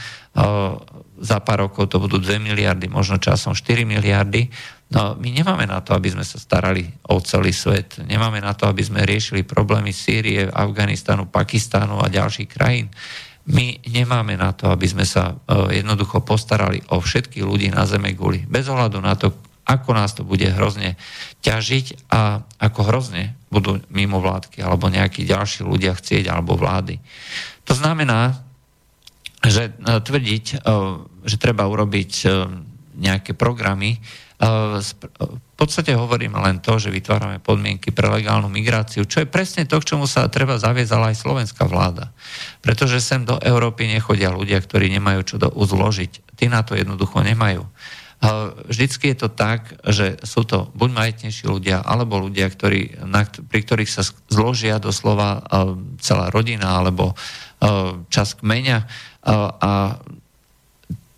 Za 1.19 1.39
pár 1.43 1.67
rokov 1.67 1.91
to 1.91 1.99
budú 1.99 2.23
2 2.23 2.39
miliardy, 2.39 2.87
možno 2.87 3.19
časom 3.19 3.51
4 3.51 3.83
miliardy. 3.83 4.47
No, 4.93 5.17
my 5.17 5.33
nemáme 5.33 5.65
na 5.65 5.81
to, 5.81 5.97
aby 5.97 6.13
sme 6.13 6.21
sa 6.21 6.37
starali 6.37 6.85
o 7.09 7.17
celý 7.25 7.57
svet. 7.57 7.97
Nemáme 8.05 8.45
na 8.45 8.53
to, 8.53 8.69
aby 8.69 8.85
sme 8.85 9.09
riešili 9.09 9.41
problémy 9.41 9.89
Sýrie, 9.89 10.45
Afganistanu, 10.45 11.33
Pakistánu 11.33 11.97
a 11.97 12.13
ďalších 12.13 12.53
krajín. 12.53 12.93
My 13.49 13.81
nemáme 13.89 14.37
na 14.37 14.53
to, 14.53 14.69
aby 14.69 14.85
sme 14.85 15.09
sa 15.09 15.33
uh, 15.33 15.73
jednoducho 15.73 16.21
postarali 16.21 16.85
o 16.93 17.01
všetkých 17.01 17.41
ľudí 17.41 17.73
na 17.73 17.89
Zeme 17.89 18.13
guli. 18.13 18.45
Bez 18.45 18.69
ohľadu 18.69 19.01
na 19.01 19.17
to, 19.17 19.33
ako 19.65 19.91
nás 19.97 20.13
to 20.13 20.29
bude 20.29 20.45
hrozne 20.45 21.01
ťažiť 21.41 22.13
a 22.13 22.45
ako 22.61 22.81
hrozne 22.93 23.33
budú 23.49 23.81
mimo 23.89 24.21
vládky 24.21 24.61
alebo 24.61 24.93
nejakí 24.93 25.25
ďalší 25.25 25.65
ľudia 25.65 25.97
chcieť 25.97 26.29
alebo 26.29 26.55
vlády. 26.61 27.01
To 27.65 27.73
znamená, 27.73 28.45
že 29.41 29.73
uh, 29.73 30.05
tvrdiť, 30.05 30.69
uh, 30.69 31.01
že 31.25 31.41
treba 31.41 31.65
urobiť 31.65 32.13
nejaké 32.93 33.33
programy, 33.33 33.97
v 34.43 35.55
podstate 35.55 35.95
hovoríme 35.95 36.35
len 36.43 36.59
to, 36.59 36.75
že 36.75 36.91
vytvárame 36.91 37.39
podmienky 37.39 37.95
pre 37.95 38.11
legálnu 38.11 38.51
migráciu, 38.51 39.07
čo 39.07 39.23
je 39.23 39.31
presne 39.31 39.63
to, 39.71 39.79
k 39.79 39.95
čomu 39.95 40.11
sa 40.11 40.27
treba 40.27 40.59
zaviezala 40.59 41.15
aj 41.15 41.23
slovenská 41.23 41.63
vláda. 41.71 42.11
Pretože 42.59 42.99
sem 42.99 43.23
do 43.23 43.39
Európy 43.39 43.87
nechodia 43.87 44.35
ľudia, 44.35 44.59
ktorí 44.59 44.91
nemajú 44.99 45.21
čo 45.23 45.37
do 45.39 45.47
uzložiť. 45.47 46.35
Tí 46.35 46.51
na 46.51 46.67
to 46.67 46.75
jednoducho 46.75 47.23
nemajú. 47.23 47.63
Vždycky 48.67 49.15
je 49.15 49.27
to 49.27 49.29
tak, 49.31 49.79
že 49.87 50.19
sú 50.27 50.43
to 50.43 50.71
buď 50.75 50.91
majetnejší 50.91 51.47
ľudia, 51.47 51.83
alebo 51.83 52.23
ľudia, 52.23 52.51
ktorí, 52.51 53.03
na, 53.07 53.23
pri 53.27 53.61
ktorých 53.63 53.91
sa 53.91 54.03
zložia 54.27 54.83
doslova 54.83 55.43
celá 56.03 56.35
rodina 56.35 56.83
alebo 56.83 57.15
čas 58.11 58.35
kmeňa 58.39 58.79
a 59.63 60.03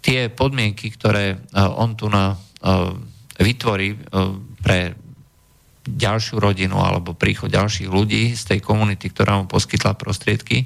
tie 0.05 0.29
podmienky, 0.29 0.93
ktoré 0.93 1.41
on 1.57 1.97
tu 1.97 2.13
na 2.13 2.37
vytvorí 3.39 3.99
pre 4.63 4.95
ďalšiu 5.85 6.41
rodinu 6.41 6.81
alebo 6.81 7.13
príchod 7.13 7.53
ďalších 7.53 7.93
ľudí 7.93 8.33
z 8.33 8.43
tej 8.57 8.61
komunity, 8.65 9.13
ktorá 9.13 9.37
mu 9.43 9.45
poskytla 9.45 9.99
prostriedky, 9.99 10.65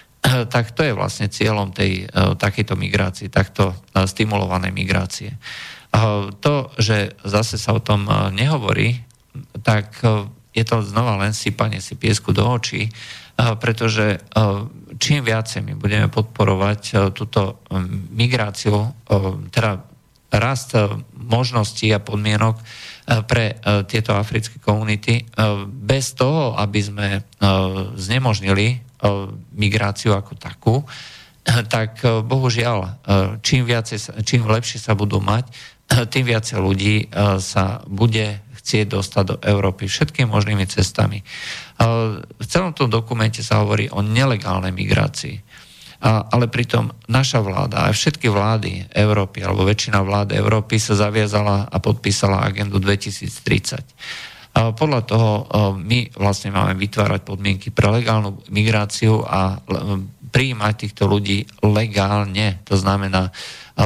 tak 0.54 0.76
to 0.76 0.84
je 0.84 0.92
vlastne 0.92 1.32
cieľom 1.32 1.72
tej 1.72 2.10
takejto 2.12 2.76
migrácie, 2.76 3.32
takto 3.32 3.72
stimulovanej 3.94 4.72
migrácie. 4.74 5.38
To, 6.44 6.54
že 6.76 7.16
zase 7.24 7.56
sa 7.56 7.72
o 7.72 7.80
tom 7.80 8.04
nehovorí, 8.36 9.00
tak 9.64 9.96
je 10.52 10.64
to 10.66 10.84
znova 10.84 11.16
len 11.16 11.32
sypanie 11.32 11.80
si 11.80 11.96
piesku 11.96 12.36
do 12.36 12.44
očí, 12.44 12.92
pretože 13.38 14.20
čím 14.98 15.24
viacej 15.24 15.64
my 15.64 15.72
budeme 15.78 16.12
podporovať 16.12 17.14
túto 17.16 17.64
migráciu, 18.12 18.92
teda 19.48 19.80
rast 20.28 20.76
možností 21.12 21.88
a 21.92 22.04
podmienok 22.04 22.60
pre 23.24 23.56
tieto 23.88 24.12
africké 24.12 24.60
komunity, 24.60 25.24
bez 25.66 26.12
toho, 26.12 26.52
aby 26.60 26.80
sme 26.84 27.08
znemožnili 27.96 28.84
migráciu 29.56 30.12
ako 30.12 30.32
takú, 30.36 30.84
tak 31.74 32.04
bohužiaľ, 32.04 33.00
čím, 33.40 33.64
viacej, 33.64 34.20
čím 34.28 34.44
lepšie 34.44 34.76
sa 34.76 34.92
budú 34.92 35.24
mať, 35.24 35.48
tým 36.12 36.28
viacej 36.28 36.58
ľudí 36.60 37.08
sa 37.40 37.80
bude 37.88 38.44
chcieť 38.60 38.86
dostať 38.92 39.24
do 39.24 39.36
Európy 39.40 39.88
všetkými 39.88 40.28
možnými 40.28 40.68
cestami. 40.68 41.24
V 42.36 42.44
celom 42.44 42.76
tom 42.76 42.92
dokumente 42.92 43.40
sa 43.40 43.64
hovorí 43.64 43.88
o 43.88 44.04
nelegálnej 44.04 44.76
migrácii. 44.76 45.40
A, 45.98 46.30
ale 46.30 46.46
pritom 46.46 46.94
naša 47.10 47.42
vláda, 47.42 47.90
aj 47.90 47.98
všetky 47.98 48.30
vlády 48.30 48.86
Európy, 48.94 49.42
alebo 49.42 49.66
väčšina 49.66 49.98
vlád 49.98 50.30
Európy 50.38 50.78
sa 50.78 50.94
zaviazala 50.94 51.66
a 51.66 51.76
podpísala 51.82 52.46
agendu 52.46 52.78
2030. 52.78 53.82
A 54.54 54.74
podľa 54.74 55.00
toho 55.06 55.30
my 55.74 56.14
vlastne 56.14 56.54
máme 56.54 56.78
vytvárať 56.78 57.20
podmienky 57.26 57.74
pre 57.74 57.90
legálnu 57.90 58.42
migráciu 58.50 59.26
a 59.26 59.58
prijímať 60.28 60.74
týchto 60.86 61.10
ľudí 61.10 61.46
legálne. 61.66 62.62
To 62.66 62.78
znamená, 62.78 63.34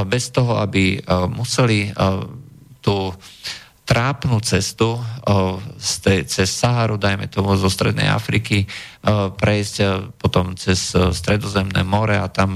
bez 0.05 0.29
toho, 0.33 0.57
aby 0.61 1.01
museli 1.33 1.93
tú 2.81 3.13
trápnu 3.83 4.39
cestu 4.39 4.95
z 5.75 5.91
tej, 5.99 6.19
cez 6.23 6.47
Saharu, 6.47 6.95
dajme 6.95 7.27
tomu 7.27 7.59
zo 7.59 7.67
Strednej 7.67 8.07
Afriky, 8.07 8.63
prejsť 9.35 9.75
potom 10.15 10.55
cez 10.55 10.95
Stredozemné 10.95 11.83
more 11.83 12.15
a 12.15 12.31
tam 12.31 12.55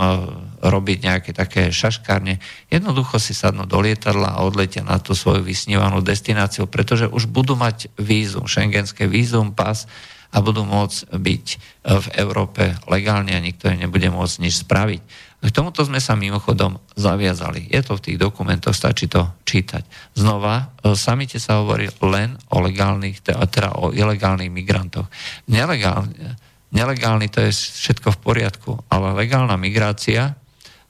robiť 0.63 0.97
nejaké 1.03 1.31
také 1.35 1.67
šaškárne. 1.67 2.39
Jednoducho 2.71 3.19
si 3.19 3.35
sadnú 3.35 3.67
do 3.67 3.83
lietadla 3.83 4.39
a 4.39 4.43
odletia 4.47 4.87
na 4.87 5.03
tú 5.03 5.11
svoju 5.11 5.43
vysnívanú 5.43 5.99
destináciu, 5.99 6.63
pretože 6.71 7.11
už 7.11 7.27
budú 7.27 7.59
mať 7.59 7.91
vízum, 7.99 8.47
šengenské 8.47 9.03
vízum, 9.11 9.51
pas 9.51 9.83
a 10.27 10.43
budú 10.43 10.67
môcť 10.67 11.11
byť 11.11 11.45
v 11.87 12.07
Európe 12.19 12.75
legálne 12.87 13.31
a 13.31 13.39
nikto 13.39 13.71
im 13.71 13.83
nebude 13.83 14.11
môcť 14.11 14.43
nič 14.43 14.63
spraviť. 14.63 15.01
K 15.37 15.53
tomuto 15.53 15.85
sme 15.85 16.01
sa 16.01 16.17
mimochodom 16.17 16.81
zaviazali. 16.97 17.69
Je 17.69 17.79
to 17.85 17.93
v 17.95 18.03
tých 18.03 18.17
dokumentoch, 18.17 18.73
stačí 18.73 19.05
to 19.05 19.37
čítať. 19.45 19.85
Znova, 20.17 20.73
v 20.81 20.97
samite 20.97 21.37
sa 21.37 21.61
hovorí 21.61 21.93
len 22.01 22.35
o 22.49 22.57
legálnych, 22.57 23.21
teda 23.21 23.77
o 23.77 23.93
ilegálnych 23.93 24.49
migrantoch. 24.49 25.05
Nelegálne, 25.45 26.41
nelegálny 26.73 27.29
to 27.29 27.45
je 27.45 27.53
všetko 27.53 28.17
v 28.17 28.21
poriadku, 28.21 28.71
ale 28.89 29.13
legálna 29.13 29.55
migrácia 29.61 30.33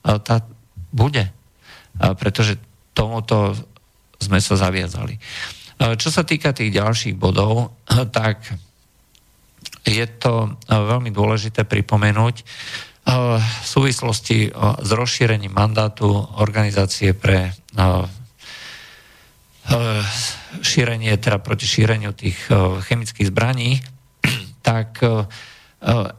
tá 0.00 0.40
bude. 0.88 1.28
Pretože 2.00 2.56
tomuto 2.96 3.52
sme 4.16 4.40
sa 4.40 4.56
zaviazali. 4.56 5.20
Čo 5.78 6.08
sa 6.08 6.24
týka 6.24 6.56
tých 6.56 6.72
ďalších 6.72 7.14
bodov, 7.20 7.76
tak 8.10 8.48
je 9.86 10.06
to 10.18 10.58
veľmi 10.66 11.12
dôležité 11.14 11.68
pripomenúť, 11.68 12.42
v 13.08 13.64
súvislosti 13.64 14.52
s 14.84 14.90
rozšírením 14.92 15.56
mandátu 15.56 16.12
organizácie 16.36 17.16
pre 17.16 17.56
šírenie, 20.60 21.16
teda 21.16 21.40
proti 21.40 21.64
šíreniu 21.64 22.12
tých 22.12 22.36
chemických 22.84 23.32
zbraní, 23.32 23.80
tak 24.68 25.00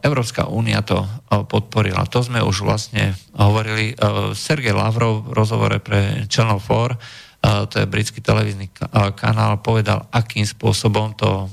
Európska 0.02 0.50
únia 0.50 0.82
to 0.82 1.06
podporila. 1.46 2.08
To 2.10 2.26
sme 2.26 2.42
už 2.42 2.66
vlastne 2.66 3.14
hovorili. 3.38 3.94
Sergej 4.34 4.74
Lavrov 4.74 5.30
v 5.30 5.36
rozhovore 5.36 5.78
pre 5.78 6.26
Channel 6.26 6.58
4, 6.58 7.68
to 7.68 7.74
je 7.78 7.86
britský 7.86 8.18
televízny 8.24 8.72
kanál, 9.14 9.62
povedal, 9.62 10.10
akým 10.10 10.48
spôsobom 10.48 11.14
to 11.14 11.46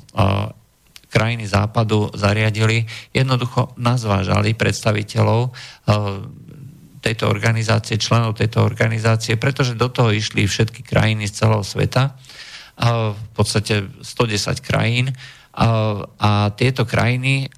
krajiny 1.08 1.48
západu 1.48 2.12
zariadili, 2.14 2.84
jednoducho 3.16 3.72
nazvážali 3.80 4.54
predstaviteľov 4.54 5.42
eh, 5.48 5.52
tejto 7.00 7.32
organizácie, 7.32 7.96
členov 7.96 8.36
tejto 8.36 8.64
organizácie, 8.64 9.40
pretože 9.40 9.80
do 9.80 9.88
toho 9.88 10.12
išli 10.12 10.44
všetky 10.44 10.84
krajiny 10.84 11.32
z 11.32 11.44
celého 11.44 11.64
sveta, 11.64 12.12
eh, 12.12 13.16
v 13.16 13.30
podstate 13.32 13.88
110 14.04 14.60
krajín, 14.60 15.12
eh, 15.12 15.16
a 16.20 16.32
tieto 16.54 16.84
krajiny 16.84 17.50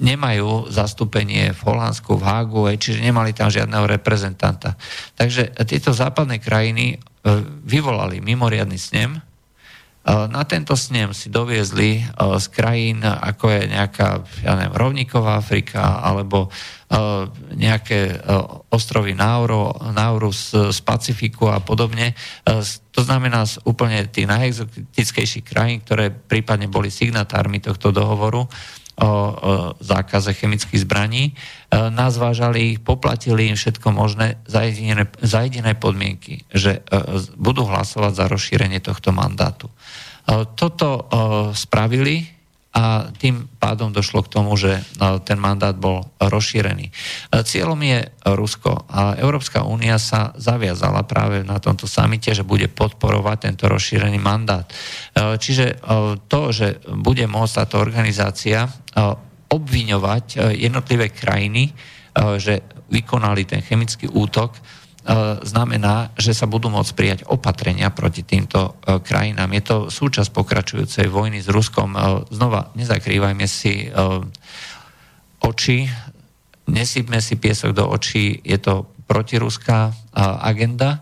nemajú 0.00 0.72
zastúpenie 0.72 1.52
v 1.52 1.60
Holandsku, 1.60 2.16
v 2.16 2.24
Hágu, 2.24 2.72
čiže 2.76 3.04
nemali 3.04 3.36
tam 3.36 3.52
žiadneho 3.52 3.84
reprezentanta. 3.84 4.76
Takže 5.16 5.52
tieto 5.68 5.92
západné 5.92 6.40
krajiny 6.40 6.96
vyvolali 7.64 8.24
mimoriadný 8.24 8.80
snem, 8.80 9.20
na 10.06 10.42
tento 10.48 10.72
snem 10.80 11.12
si 11.12 11.28
doviezli 11.28 12.00
z 12.16 12.46
krajín, 12.48 13.04
ako 13.04 13.52
je 13.52 13.62
nejaká, 13.68 14.24
ja 14.40 14.56
neviem, 14.56 14.72
rovníková 14.72 15.36
Afrika, 15.36 16.00
alebo 16.00 16.48
nejaké 17.52 18.16
ostrovy 18.72 19.12
Nauru, 19.12 19.70
Nauru 19.92 20.32
z, 20.32 20.72
z 20.72 20.80
Pacifiku 20.80 21.52
a 21.52 21.60
podobne. 21.60 22.16
To 22.96 23.00
znamená 23.04 23.44
z 23.44 23.60
úplne 23.68 24.08
tých 24.08 24.26
najexotickejších 24.26 25.44
krajín, 25.44 25.84
ktoré 25.84 26.08
prípadne 26.08 26.66
boli 26.66 26.88
signatármi 26.88 27.60
tohto 27.60 27.92
dohovoru 27.92 28.48
o 29.00 29.74
zákaze 29.80 30.36
chemických 30.36 30.84
zbraní, 30.84 31.32
nás 31.72 32.20
vážali 32.20 32.76
ich, 32.76 32.78
poplatili 32.84 33.48
im 33.48 33.56
všetko 33.56 33.88
možné 33.90 34.36
za 34.44 34.68
jediné, 34.68 35.08
za 35.24 35.40
jediné 35.48 35.72
podmienky, 35.72 36.44
že 36.52 36.84
budú 37.40 37.64
hlasovať 37.64 38.12
za 38.12 38.24
rozšírenie 38.28 38.84
tohto 38.84 39.16
mandátu. 39.16 39.72
Toto 40.54 41.08
spravili 41.56 42.28
a 42.70 43.10
tým 43.18 43.50
pádom 43.58 43.90
došlo 43.90 44.22
k 44.22 44.32
tomu, 44.32 44.54
že 44.54 44.78
ten 45.26 45.42
mandát 45.42 45.74
bol 45.74 46.06
rozšírený. 46.22 46.94
Cieľom 47.42 47.80
je 47.82 47.98
Rusko 48.30 48.86
a 48.86 49.18
Európska 49.18 49.66
únia 49.66 49.98
sa 49.98 50.30
zaviazala 50.38 51.02
práve 51.02 51.42
na 51.42 51.58
tomto 51.58 51.90
samite, 51.90 52.30
že 52.30 52.46
bude 52.46 52.70
podporovať 52.70 53.36
tento 53.50 53.66
rozšírený 53.66 54.22
mandát. 54.22 54.70
Čiže 55.18 55.82
to, 56.30 56.40
že 56.54 56.78
bude 56.94 57.26
môcť 57.26 57.54
táto 57.58 57.82
organizácia 57.82 58.70
obviňovať 59.50 60.54
jednotlivé 60.54 61.10
krajiny, 61.10 61.74
že 62.38 62.62
vykonali 62.86 63.50
ten 63.50 63.66
chemický 63.66 64.06
útok, 64.06 64.54
E, 64.58 64.79
znamená, 65.42 66.12
že 66.20 66.36
sa 66.36 66.44
budú 66.44 66.68
môcť 66.68 66.92
prijať 66.92 67.20
opatrenia 67.24 67.88
proti 67.88 68.20
týmto 68.20 68.76
e, 68.84 69.00
krajinám. 69.00 69.48
Je 69.56 69.62
to 69.64 69.76
súčasť 69.88 70.28
pokračujúcej 70.28 71.08
vojny 71.08 71.40
s 71.40 71.48
Ruskom. 71.48 71.96
E, 71.96 71.98
znova, 72.28 72.68
nezakrývajme 72.76 73.46
si 73.48 73.88
oči, 75.40 75.88
nesypme 76.68 77.18
si 77.24 77.40
piesok 77.40 77.72
do 77.72 77.88
očí, 77.88 78.44
je 78.44 78.60
to 78.60 78.92
protiruská 79.08 79.90
agenda. 80.44 81.00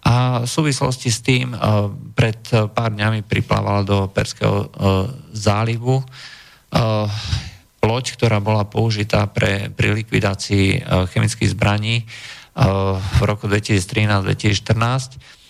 A 0.00 0.46
v 0.46 0.48
súvislosti 0.48 1.10
s 1.12 1.20
tým 1.20 1.52
pred 2.16 2.40
pár 2.72 2.94
dňami 2.94 3.26
priplávala 3.26 3.84
do 3.84 4.08
Perského 4.08 4.70
zálivu 5.34 6.00
loď, 7.84 8.04
ktorá 8.16 8.38
bola 8.40 8.64
použitá 8.64 9.28
pre, 9.28 9.68
pri 9.68 9.92
likvidácii 9.92 10.86
chemických 11.12 11.52
zbraní 11.52 12.08
v 12.60 13.20
roku 13.24 13.48
2013-2014 13.48 15.40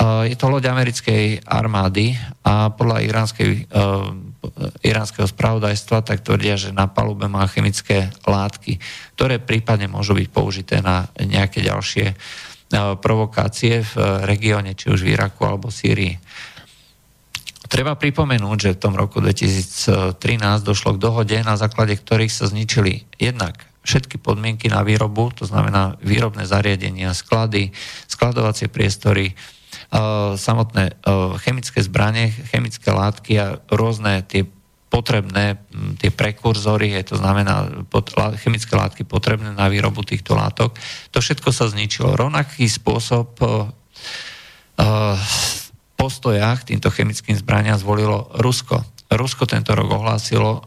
Je 0.00 0.32
to 0.32 0.48
loď 0.48 0.72
americkej 0.72 1.44
armády 1.44 2.16
a 2.40 2.72
podľa 2.72 3.04
iránskej, 3.04 3.68
iránskeho 4.80 5.28
spravodajstva 5.28 6.00
tak 6.00 6.24
tvrdia, 6.24 6.56
že 6.56 6.72
na 6.72 6.88
palube 6.88 7.28
má 7.28 7.44
chemické 7.44 8.08
látky, 8.24 8.80
ktoré 9.20 9.36
prípadne 9.36 9.92
môžu 9.92 10.16
byť 10.16 10.28
použité 10.32 10.80
na 10.80 11.04
nejaké 11.20 11.60
ďalšie 11.60 12.16
provokácie 13.04 13.84
v 13.84 13.94
regióne, 14.24 14.72
či 14.72 14.88
už 14.88 15.04
v 15.04 15.12
Iraku 15.20 15.44
alebo 15.44 15.68
Sýrii. 15.68 16.16
Treba 17.68 17.92
pripomenúť, 17.92 18.56
že 18.56 18.74
v 18.74 18.82
tom 18.82 18.96
roku 18.96 19.20
2013 19.20 20.16
došlo 20.64 20.96
k 20.96 21.02
dohode, 21.02 21.36
na 21.44 21.60
základe 21.60 21.92
ktorých 21.92 22.32
sa 22.32 22.48
zničili 22.48 23.04
jednak 23.20 23.69
všetky 23.84 24.20
podmienky 24.20 24.68
na 24.68 24.84
výrobu, 24.84 25.32
to 25.32 25.48
znamená 25.48 25.96
výrobné 26.04 26.44
zariadenia, 26.44 27.16
sklady, 27.16 27.72
skladovacie 28.06 28.68
priestory, 28.68 29.32
e, 29.32 29.34
samotné 30.36 30.84
e, 30.90 30.92
chemické 31.40 31.80
zbranie, 31.80 32.28
chemické 32.52 32.92
látky 32.92 33.32
a 33.40 33.46
rôzne 33.72 34.24
tie 34.28 34.44
potrebné, 34.90 35.54
tie 36.02 36.10
prekurzory, 36.10 36.98
to 37.06 37.14
znamená 37.14 37.86
chemické 38.42 38.74
látky 38.74 39.06
potrebné 39.06 39.54
na 39.54 39.70
výrobu 39.70 40.02
týchto 40.02 40.34
látok. 40.34 40.74
To 41.14 41.22
všetko 41.22 41.54
sa 41.54 41.70
zničilo. 41.70 42.18
Rovnaký 42.18 42.66
spôsob 42.66 43.38
uh, 43.38 43.70
postoja 45.94 46.50
k 46.58 46.74
týmto 46.74 46.90
chemickým 46.90 47.38
zbraniam 47.38 47.78
zvolilo 47.78 48.34
Rusko. 48.34 48.82
Rusko 49.10 49.46
tento 49.46 49.74
rok 49.74 49.90
ohlásilo, 49.90 50.50
e, 50.58 50.60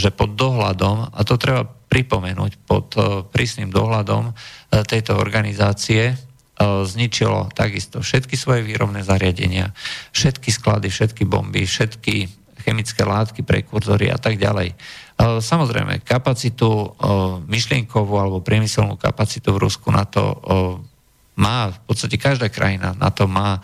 že 0.00 0.12
pod 0.12 0.32
dohľadom, 0.32 1.12
a 1.12 1.20
to 1.28 1.36
treba 1.36 1.68
pripomenúť, 1.92 2.64
pod 2.64 2.96
e, 2.96 3.28
prísnym 3.28 3.68
dohľadom 3.68 4.32
e, 4.32 4.32
tejto 4.88 5.20
organizácie 5.20 6.16
zničilo 6.62 7.50
takisto 7.58 7.98
všetky 7.98 8.38
svoje 8.38 8.62
výrobné 8.62 9.02
zariadenia, 9.02 9.74
všetky 10.14 10.54
sklady, 10.54 10.94
všetky 10.94 11.26
bomby, 11.26 11.66
všetky 11.66 12.30
chemické 12.62 13.02
látky, 13.02 13.42
prekurzory 13.42 14.14
a 14.14 14.18
tak 14.20 14.38
ďalej. 14.38 14.70
Samozrejme, 15.42 16.06
kapacitu 16.06 16.94
myšlienkovú 17.50 18.14
alebo 18.14 18.38
priemyselnú 18.46 18.94
kapacitu 18.94 19.50
v 19.50 19.66
Rusku 19.66 19.90
na 19.90 20.06
to 20.06 20.38
má, 21.34 21.74
v 21.74 21.80
podstate 21.82 22.14
každá 22.14 22.46
krajina 22.46 22.94
na 22.94 23.10
to 23.10 23.26
má 23.26 23.58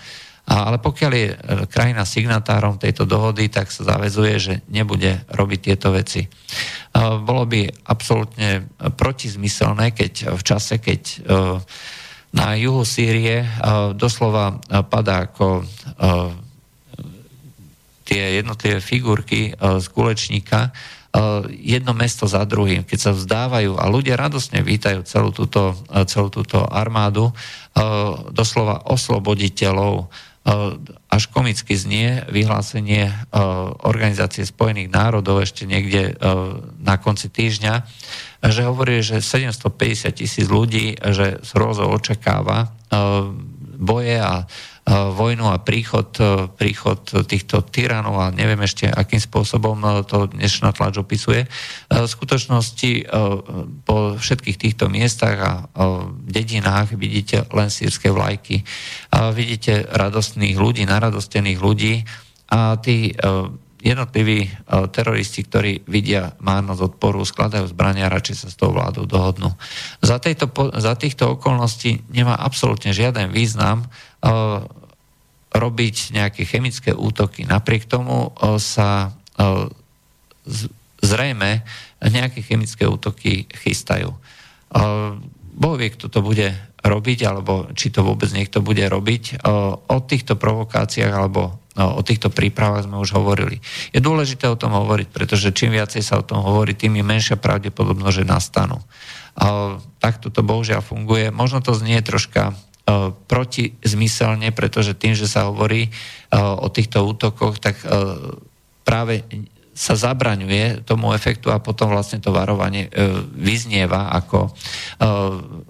ale 0.48 0.80
pokiaľ 0.80 1.12
je 1.12 1.28
e, 1.28 1.36
krajina 1.68 2.08
signatárom 2.08 2.80
tejto 2.80 3.04
dohody, 3.04 3.52
tak 3.52 3.68
sa 3.68 3.84
zavezuje, 3.84 4.34
že 4.40 4.54
nebude 4.72 5.20
robiť 5.28 5.60
tieto 5.60 5.92
veci. 5.92 6.24
Bolo 6.98 7.44
by 7.44 7.68
absolútne 7.84 8.64
protizmyselné, 8.96 9.92
keď 9.92 10.32
v 10.32 10.42
čase, 10.42 10.80
keď 10.80 11.02
e, 11.04 11.16
na 12.32 12.56
juhu 12.56 12.80
Sýrie 12.88 13.44
e, 13.44 13.48
doslova 13.92 14.56
padá 14.88 15.28
ako 15.28 15.68
tie 18.08 18.40
jednotlivé 18.40 18.80
figurky 18.80 19.52
z 19.52 19.86
kulečníka, 19.92 20.72
jedno 21.60 21.92
mesto 21.92 22.24
za 22.24 22.40
druhým, 22.48 22.88
keď 22.88 22.98
sa 23.00 23.12
vzdávajú 23.12 23.76
a 23.76 23.84
ľudia 23.84 24.16
radosne 24.16 24.64
vítajú 24.64 25.04
celú 25.04 25.28
túto, 25.28 25.76
celú 26.08 26.32
túto 26.32 26.64
armádu, 26.64 27.28
doslova 28.32 28.88
osloboditeľov, 28.88 30.08
až 31.12 31.22
komicky 31.28 31.76
znie 31.76 32.24
vyhlásenie 32.32 33.12
Organizácie 33.84 34.48
spojených 34.48 34.88
národov 34.88 35.44
ešte 35.44 35.68
niekde 35.68 36.16
na 36.80 36.96
konci 36.96 37.28
týždňa, 37.28 37.74
že 38.48 38.64
hovorí, 38.64 39.04
že 39.04 39.20
750 39.20 40.08
tisíc 40.16 40.46
ľudí, 40.48 40.96
že 40.96 41.44
z 41.44 41.50
hrôzou 41.52 41.92
očakáva 41.92 42.72
boje 43.78 44.16
a 44.16 44.48
vojnu 44.88 45.52
a 45.52 45.60
príchod, 45.60 46.08
príchod 46.56 46.96
týchto 47.28 47.60
tyranov 47.68 48.16
a 48.24 48.32
neviem 48.32 48.56
ešte, 48.64 48.88
akým 48.88 49.20
spôsobom 49.20 49.76
to 50.08 50.32
dnešná 50.32 50.72
tlač 50.72 50.96
opisuje. 50.96 51.44
V 51.92 52.08
skutočnosti 52.08 53.04
po 53.84 54.16
všetkých 54.16 54.56
týchto 54.56 54.88
miestach 54.88 55.36
a 55.44 55.52
dedinách 56.24 56.96
vidíte 56.96 57.44
len 57.52 57.68
sírske 57.68 58.08
vlajky. 58.08 58.64
Vidíte 59.36 59.84
radostných 59.92 60.56
ľudí, 60.56 60.88
naradostených 60.88 61.60
ľudí 61.60 62.08
a 62.48 62.80
tí 62.80 63.12
jednotliví 63.78 64.50
teroristi, 64.90 65.44
ktorí 65.46 65.84
vidia 65.84 66.34
márnosť 66.40 66.96
odporu, 66.96 67.22
skladajú 67.28 67.70
zbrania 67.70 68.08
a 68.08 68.14
radšej 68.16 68.36
sa 68.40 68.48
s 68.50 68.58
tou 68.58 68.72
vládou 68.72 69.04
dohodnú. 69.06 69.52
Za, 70.00 70.16
tejto, 70.16 70.48
za 70.80 70.96
týchto 70.96 71.36
okolností 71.36 72.08
nemá 72.08 72.40
absolútne 72.40 72.96
žiaden 72.96 73.30
význam 73.30 73.86
robiť 75.58 76.14
nejaké 76.14 76.46
chemické 76.46 76.94
útoky. 76.94 77.42
Napriek 77.44 77.90
tomu 77.90 78.30
sa 78.62 79.12
zrejme 80.98 81.62
nejaké 81.98 82.40
chemické 82.46 82.86
útoky 82.86 83.50
chystajú. 83.50 84.14
Boh 85.58 85.74
vie, 85.74 85.90
kto 85.90 86.06
to 86.06 86.22
bude 86.22 86.54
robiť, 86.78 87.18
alebo 87.26 87.66
či 87.74 87.90
to 87.90 88.06
vôbec 88.06 88.30
niekto 88.30 88.62
bude 88.62 88.86
robiť. 88.86 89.42
O 89.90 89.98
týchto 90.06 90.38
provokáciách 90.38 91.10
alebo 91.10 91.58
o 91.78 92.02
týchto 92.02 92.30
prípravách 92.30 92.90
sme 92.90 92.98
už 92.98 93.14
hovorili. 93.14 93.62
Je 93.94 94.02
dôležité 94.02 94.50
o 94.50 94.58
tom 94.58 94.74
hovoriť, 94.74 95.14
pretože 95.14 95.54
čím 95.54 95.74
viacej 95.74 96.02
sa 96.02 96.18
o 96.18 96.26
tom 96.26 96.42
hovorí, 96.42 96.74
tým 96.74 96.98
je 96.98 97.04
menšia 97.06 97.36
pravdepodobnosť, 97.38 98.16
že 98.22 98.26
nastanú. 98.26 98.78
Takto 100.02 100.30
to 100.34 100.42
bohužiaľ 100.42 100.82
funguje. 100.82 101.30
Možno 101.30 101.62
to 101.62 101.74
znie 101.78 102.02
troška 102.02 102.54
protizmyselne, 103.28 104.48
pretože 104.56 104.96
tým, 104.96 105.12
že 105.12 105.28
sa 105.28 105.52
hovorí 105.52 105.92
o 106.32 106.68
týchto 106.72 107.04
útokoch, 107.04 107.60
tak 107.60 107.76
práve 108.84 109.28
sa 109.78 109.94
zabraňuje 109.94 110.82
tomu 110.82 111.14
efektu 111.14 111.54
a 111.54 111.62
potom 111.62 111.94
vlastne 111.94 112.18
to 112.18 112.34
varovanie 112.34 112.90
vyznieva 113.36 114.10
ako 114.10 114.50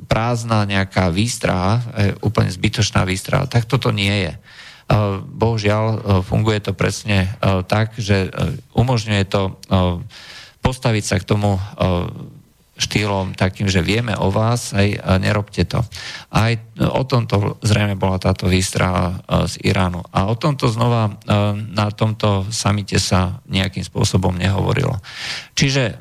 prázdna 0.09 0.65
nejaká 0.65 1.13
výstraha, 1.13 1.83
úplne 2.25 2.49
zbytočná 2.49 3.05
výstraha. 3.05 3.45
Tak 3.51 3.69
toto 3.69 3.93
nie 3.93 4.31
je. 4.31 4.33
Bohužiaľ, 5.29 5.85
funguje 6.25 6.65
to 6.65 6.73
presne 6.73 7.29
tak, 7.69 7.93
že 8.01 8.33
umožňuje 8.73 9.23
to 9.29 9.61
postaviť 10.65 11.05
sa 11.05 11.17
k 11.21 11.29
tomu 11.29 11.61
štýlom 12.79 13.35
takým, 13.35 13.67
že 13.67 13.83
vieme 13.83 14.15
o 14.15 14.31
vás, 14.31 14.71
aj 14.71 15.19
nerobte 15.19 15.67
to. 15.67 15.83
Aj 16.31 16.55
o 16.79 17.03
tomto 17.03 17.59
zrejme 17.59 17.99
bola 17.99 18.23
táto 18.23 18.47
výstraha 18.47 19.19
z 19.51 19.59
Iránu. 19.67 20.07
A 20.15 20.31
o 20.31 20.39
tomto 20.39 20.71
znova 20.71 21.19
na 21.75 21.91
tomto 21.91 22.47
samite 22.55 23.03
sa 23.03 23.43
nejakým 23.51 23.83
spôsobom 23.83 24.39
nehovorilo. 24.39 24.95
Čiže 25.59 25.99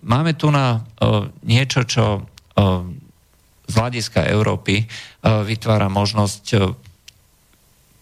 máme 0.00 0.32
tu 0.32 0.48
na 0.48 0.80
niečo, 1.44 1.84
čo 1.84 2.24
z 3.68 3.74
hľadiska 3.76 4.24
Európy 4.32 4.88
vytvára 5.22 5.92
možnosť 5.92 6.44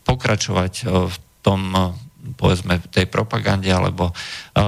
pokračovať 0.07 0.73
v 0.87 1.16
tom 1.42 1.61
povedzme 2.37 2.79
tej 2.92 3.09
propagande 3.09 3.72
alebo 3.72 4.12
e, 4.12 4.14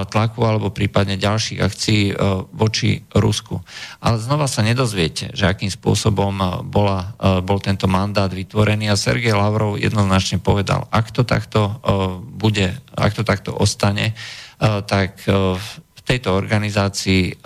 tlaku 0.09 0.41
alebo 0.43 0.73
prípadne 0.73 1.21
ďalších 1.21 1.61
akcií 1.61 2.03
e, 2.11 2.15
voči 2.57 3.05
Rusku. 3.13 3.61
Ale 4.01 4.17
znova 4.17 4.49
sa 4.49 4.65
nedozviete, 4.65 5.31
že 5.37 5.45
akým 5.45 5.69
spôsobom 5.69 6.35
e, 6.41 6.47
bola, 6.65 7.13
bol 7.45 7.61
tento 7.61 7.85
mandát 7.87 8.33
vytvorený 8.33 8.89
a 8.89 8.97
Sergej 8.97 9.37
Lavrov 9.37 9.77
jednoznačne 9.77 10.41
povedal, 10.41 10.89
ak 10.89 11.13
to 11.13 11.23
takto 11.23 11.81
bude, 12.25 12.73
ak 12.97 13.13
to 13.13 13.23
takto 13.23 13.53
ostane, 13.53 14.17
tak 14.59 15.23
v 15.29 16.01
tejto 16.03 16.35
organizácii 16.35 17.45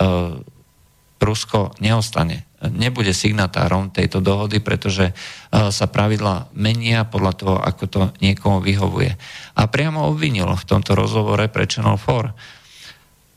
Rusko 1.19 1.75
neostane 1.83 2.52
nebude 2.71 3.11
signatárom 3.11 3.91
tejto 3.91 4.23
dohody, 4.23 4.63
pretože 4.63 5.11
e, 5.11 5.13
sa 5.51 5.85
pravidla 5.91 6.51
menia 6.55 7.03
podľa 7.03 7.33
toho, 7.35 7.55
ako 7.59 7.83
to 7.89 8.01
niekomu 8.23 8.63
vyhovuje. 8.63 9.11
A 9.59 9.67
priamo 9.67 10.07
obvinil 10.07 10.47
v 10.47 10.67
tomto 10.67 10.95
rozhovore 10.95 11.43
pre 11.51 11.67
Channel 11.67 11.99
4. 11.99 12.63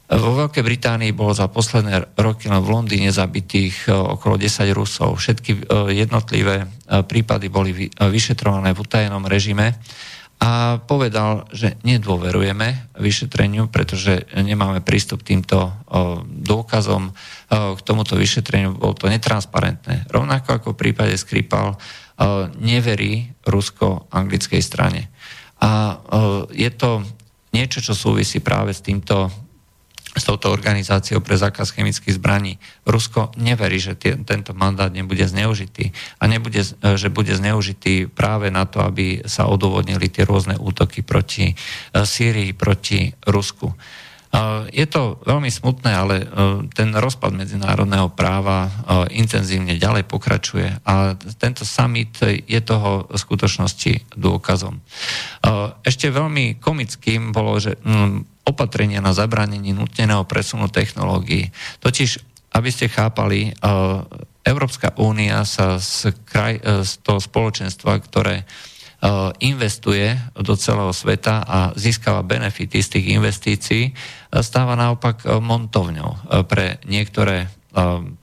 Vo 0.07 0.39
Veľkej 0.39 0.63
Británii 0.63 1.11
bolo 1.11 1.35
za 1.35 1.51
posledné 1.51 2.15
roky 2.15 2.47
len 2.47 2.63
v 2.63 2.71
Londýne 2.71 3.11
zabitých 3.11 3.91
e, 3.91 3.95
okolo 3.95 4.39
10 4.39 4.71
Rusov. 4.71 5.19
Všetky 5.19 5.51
e, 5.55 5.61
jednotlivé 5.97 6.71
prípady 6.87 7.51
boli 7.51 7.91
vyšetrované 7.99 8.71
v 8.71 8.79
utajenom 8.79 9.27
režime 9.27 9.75
a 10.37 10.77
povedal, 10.85 11.49
že 11.49 11.81
nedôverujeme 11.81 12.93
vyšetreniu, 13.01 13.73
pretože 13.73 14.29
nemáme 14.37 14.85
prístup 14.85 15.25
týmto 15.25 15.73
dôkazom 16.29 17.17
k 17.49 17.81
tomuto 17.81 18.21
vyšetreniu, 18.21 18.77
bolo 18.77 18.93
to 18.93 19.09
netransparentné. 19.09 20.05
Rovnako 20.13 20.61
ako 20.61 20.69
v 20.77 20.81
prípade 20.81 21.17
Skripal 21.17 21.81
neverí 22.61 23.33
rusko-anglickej 23.49 24.61
strane. 24.61 25.09
A 25.65 26.01
je 26.53 26.69
to 26.69 27.01
niečo, 27.57 27.81
čo 27.81 27.97
súvisí 27.97 28.45
práve 28.45 28.77
s 28.77 28.85
týmto 28.85 29.33
s 30.17 30.25
touto 30.25 30.49
organizáciou 30.49 31.21
pre 31.21 31.37
zákaz 31.37 31.77
chemických 31.77 32.17
zbraní. 32.17 32.57
Rusko 32.89 33.37
neverí, 33.37 33.77
že 33.77 33.93
tie, 33.93 34.17
tento 34.17 34.57
mandát 34.57 34.89
nebude 34.89 35.29
zneužitý 35.29 35.93
a 36.17 36.25
nebude, 36.25 36.65
že 36.97 37.13
bude 37.13 37.37
zneužitý 37.37 38.09
práve 38.09 38.49
na 38.49 38.65
to, 38.65 38.81
aby 38.81 39.21
sa 39.29 39.45
odôvodnili 39.45 40.09
tie 40.09 40.25
rôzne 40.25 40.57
útoky 40.57 41.05
proti 41.05 41.53
Sýrii, 41.93 42.57
proti 42.57 43.13
Rusku. 43.29 43.77
Je 44.69 44.85
to 44.85 45.17
veľmi 45.25 45.49
smutné, 45.49 45.91
ale 45.97 46.29
ten 46.77 46.93
rozpad 46.93 47.33
medzinárodného 47.33 48.13
práva 48.13 48.69
intenzívne 49.09 49.81
ďalej 49.81 50.05
pokračuje 50.05 50.85
a 50.85 51.17
tento 51.41 51.65
summit 51.65 52.21
je 52.45 52.61
toho 52.61 53.09
v 53.09 53.17
skutočnosti 53.17 54.13
dôkazom. 54.13 54.77
Ešte 55.81 56.13
veľmi 56.13 56.61
komickým 56.61 57.33
bolo, 57.33 57.57
že 57.57 57.81
opatrenia 58.47 59.03
na 59.03 59.11
zabránenie 59.11 59.75
nutneného 59.75 60.23
presunu 60.23 60.71
technológií. 60.71 61.51
Totiž, 61.83 62.23
aby 62.55 62.71
ste 62.71 62.87
chápali, 62.87 63.53
Európska 64.47 64.95
únia 65.03 65.43
sa 65.43 65.83
z, 65.83 66.15
kraj, 66.23 66.63
z 66.63 66.93
toho 67.03 67.19
spoločenstva, 67.19 67.99
ktoré 67.99 68.47
investuje 69.45 70.17
do 70.33 70.57
celého 70.57 70.89
sveta 70.95 71.45
a 71.45 71.59
získava 71.77 72.25
benefity 72.25 72.81
z 72.81 72.89
tých 72.97 73.07
investícií, 73.13 73.93
stáva 74.41 74.73
naopak 74.73 75.27
montovňou 75.27 76.47
pre 76.49 76.81
niektoré 76.89 77.51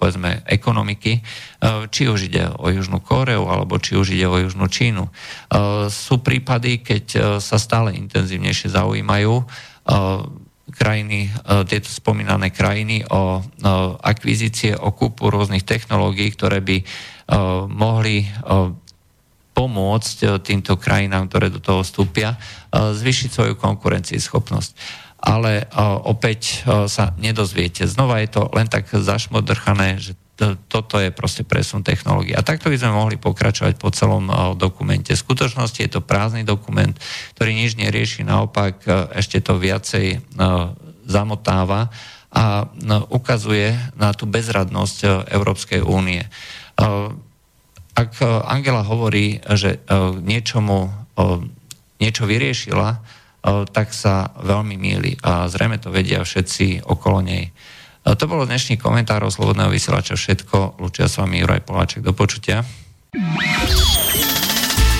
povedzme 0.01 0.41
ekonomiky, 0.49 1.21
či 1.93 2.09
už 2.09 2.25
ide 2.25 2.49
o 2.57 2.73
Južnú 2.73 3.05
Kóreu 3.05 3.45
alebo 3.45 3.77
či 3.77 3.93
už 3.93 4.17
ide 4.17 4.25
o 4.25 4.41
Južnú 4.41 4.65
Čínu. 4.65 5.13
Sú 5.93 6.25
prípady, 6.25 6.81
keď 6.81 7.37
sa 7.37 7.61
stále 7.61 7.93
intenzívnejšie 7.93 8.73
zaujímajú 8.73 9.45
krajiny, 10.73 11.29
tieto 11.67 11.89
spomínané 11.91 12.49
krajiny 12.49 13.03
o 13.11 13.43
akvizície, 14.01 14.73
o 14.73 14.95
kúpu 14.95 15.29
rôznych 15.29 15.67
technológií, 15.67 16.31
ktoré 16.33 16.63
by 16.63 16.77
mohli 17.69 18.25
pomôcť 19.53 20.41
týmto 20.41 20.79
krajinám, 20.81 21.29
ktoré 21.29 21.53
do 21.53 21.61
toho 21.61 21.85
vstúpia, 21.85 22.39
zvyšiť 22.73 23.29
svoju 23.29 23.53
konkurencieschopnosť 23.59 25.03
ale 25.23 25.71
opäť 26.03 26.67
sa 26.91 27.15
nedozviete. 27.15 27.87
Znova 27.87 28.19
je 28.19 28.27
to 28.27 28.51
len 28.51 28.67
tak 28.67 28.91
zašmodrchané, 28.91 29.95
že 29.95 30.19
toto 30.67 30.97
je 30.97 31.13
proste 31.13 31.45
presun 31.45 31.85
technológií. 31.85 32.33
A 32.33 32.41
takto 32.41 32.73
by 32.73 32.77
sme 32.81 32.97
mohli 32.97 33.21
pokračovať 33.21 33.77
po 33.77 33.93
celom 33.93 34.27
dokumente. 34.57 35.13
V 35.13 35.23
skutočnosti 35.23 35.77
je 35.77 35.91
to 35.93 36.01
prázdny 36.01 36.41
dokument, 36.41 36.97
ktorý 37.37 37.53
nič 37.53 37.77
nerieši, 37.77 38.25
naopak 38.25 38.81
ešte 39.13 39.45
to 39.45 39.61
viacej 39.61 40.25
zamotáva 41.05 41.93
a 42.33 42.65
ukazuje 43.13 43.77
na 43.93 44.09
tú 44.17 44.25
bezradnosť 44.25 45.29
Európskej 45.29 45.85
únie. 45.85 46.25
Ak 47.93 48.11
Angela 48.49 48.81
hovorí, 48.81 49.37
že 49.53 49.85
niečomu 50.25 50.89
niečo 52.01 52.25
vyriešila, 52.25 52.89
tak 53.69 53.93
sa 53.93 54.33
veľmi 54.41 54.75
míli 54.81 55.13
a 55.21 55.45
zrejme 55.45 55.77
to 55.77 55.93
vedia 55.93 56.25
všetci 56.25 56.89
okolo 56.89 57.21
nej. 57.21 57.53
To 58.03 58.25
bolo 58.27 58.43
dnešný 58.43 58.75
komentár 58.75 59.23
o 59.23 59.31
Slobodného 59.31 59.71
vysielača 59.71 60.19
všetko. 60.19 60.83
Lučia 60.83 61.07
s 61.07 61.15
vami 61.15 61.39
Juraj 61.39 61.63
Poláček. 61.63 62.03
Do 62.03 62.11
počutia. 62.11 62.67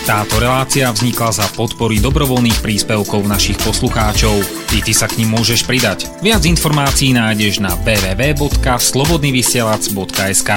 Táto 0.04 0.36
relácia 0.36 0.92
vznikla 0.92 1.32
za 1.32 1.48
podpory 1.56 2.04
dobrovoľných 2.04 2.60
príspevkov 2.60 3.24
našich 3.24 3.56
poslucháčov. 3.64 4.36
Ty, 4.68 4.84
ty 4.84 4.92
sa 4.92 5.08
k 5.08 5.24
ním 5.24 5.32
môžeš 5.36 5.64
pridať. 5.64 6.12
Viac 6.20 6.44
informácií 6.44 7.16
nájdeš 7.16 7.64
na 7.64 7.72
www.slobodnyvysielac.sk 7.88 10.52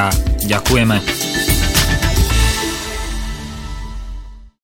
Ďakujeme. 0.46 1.55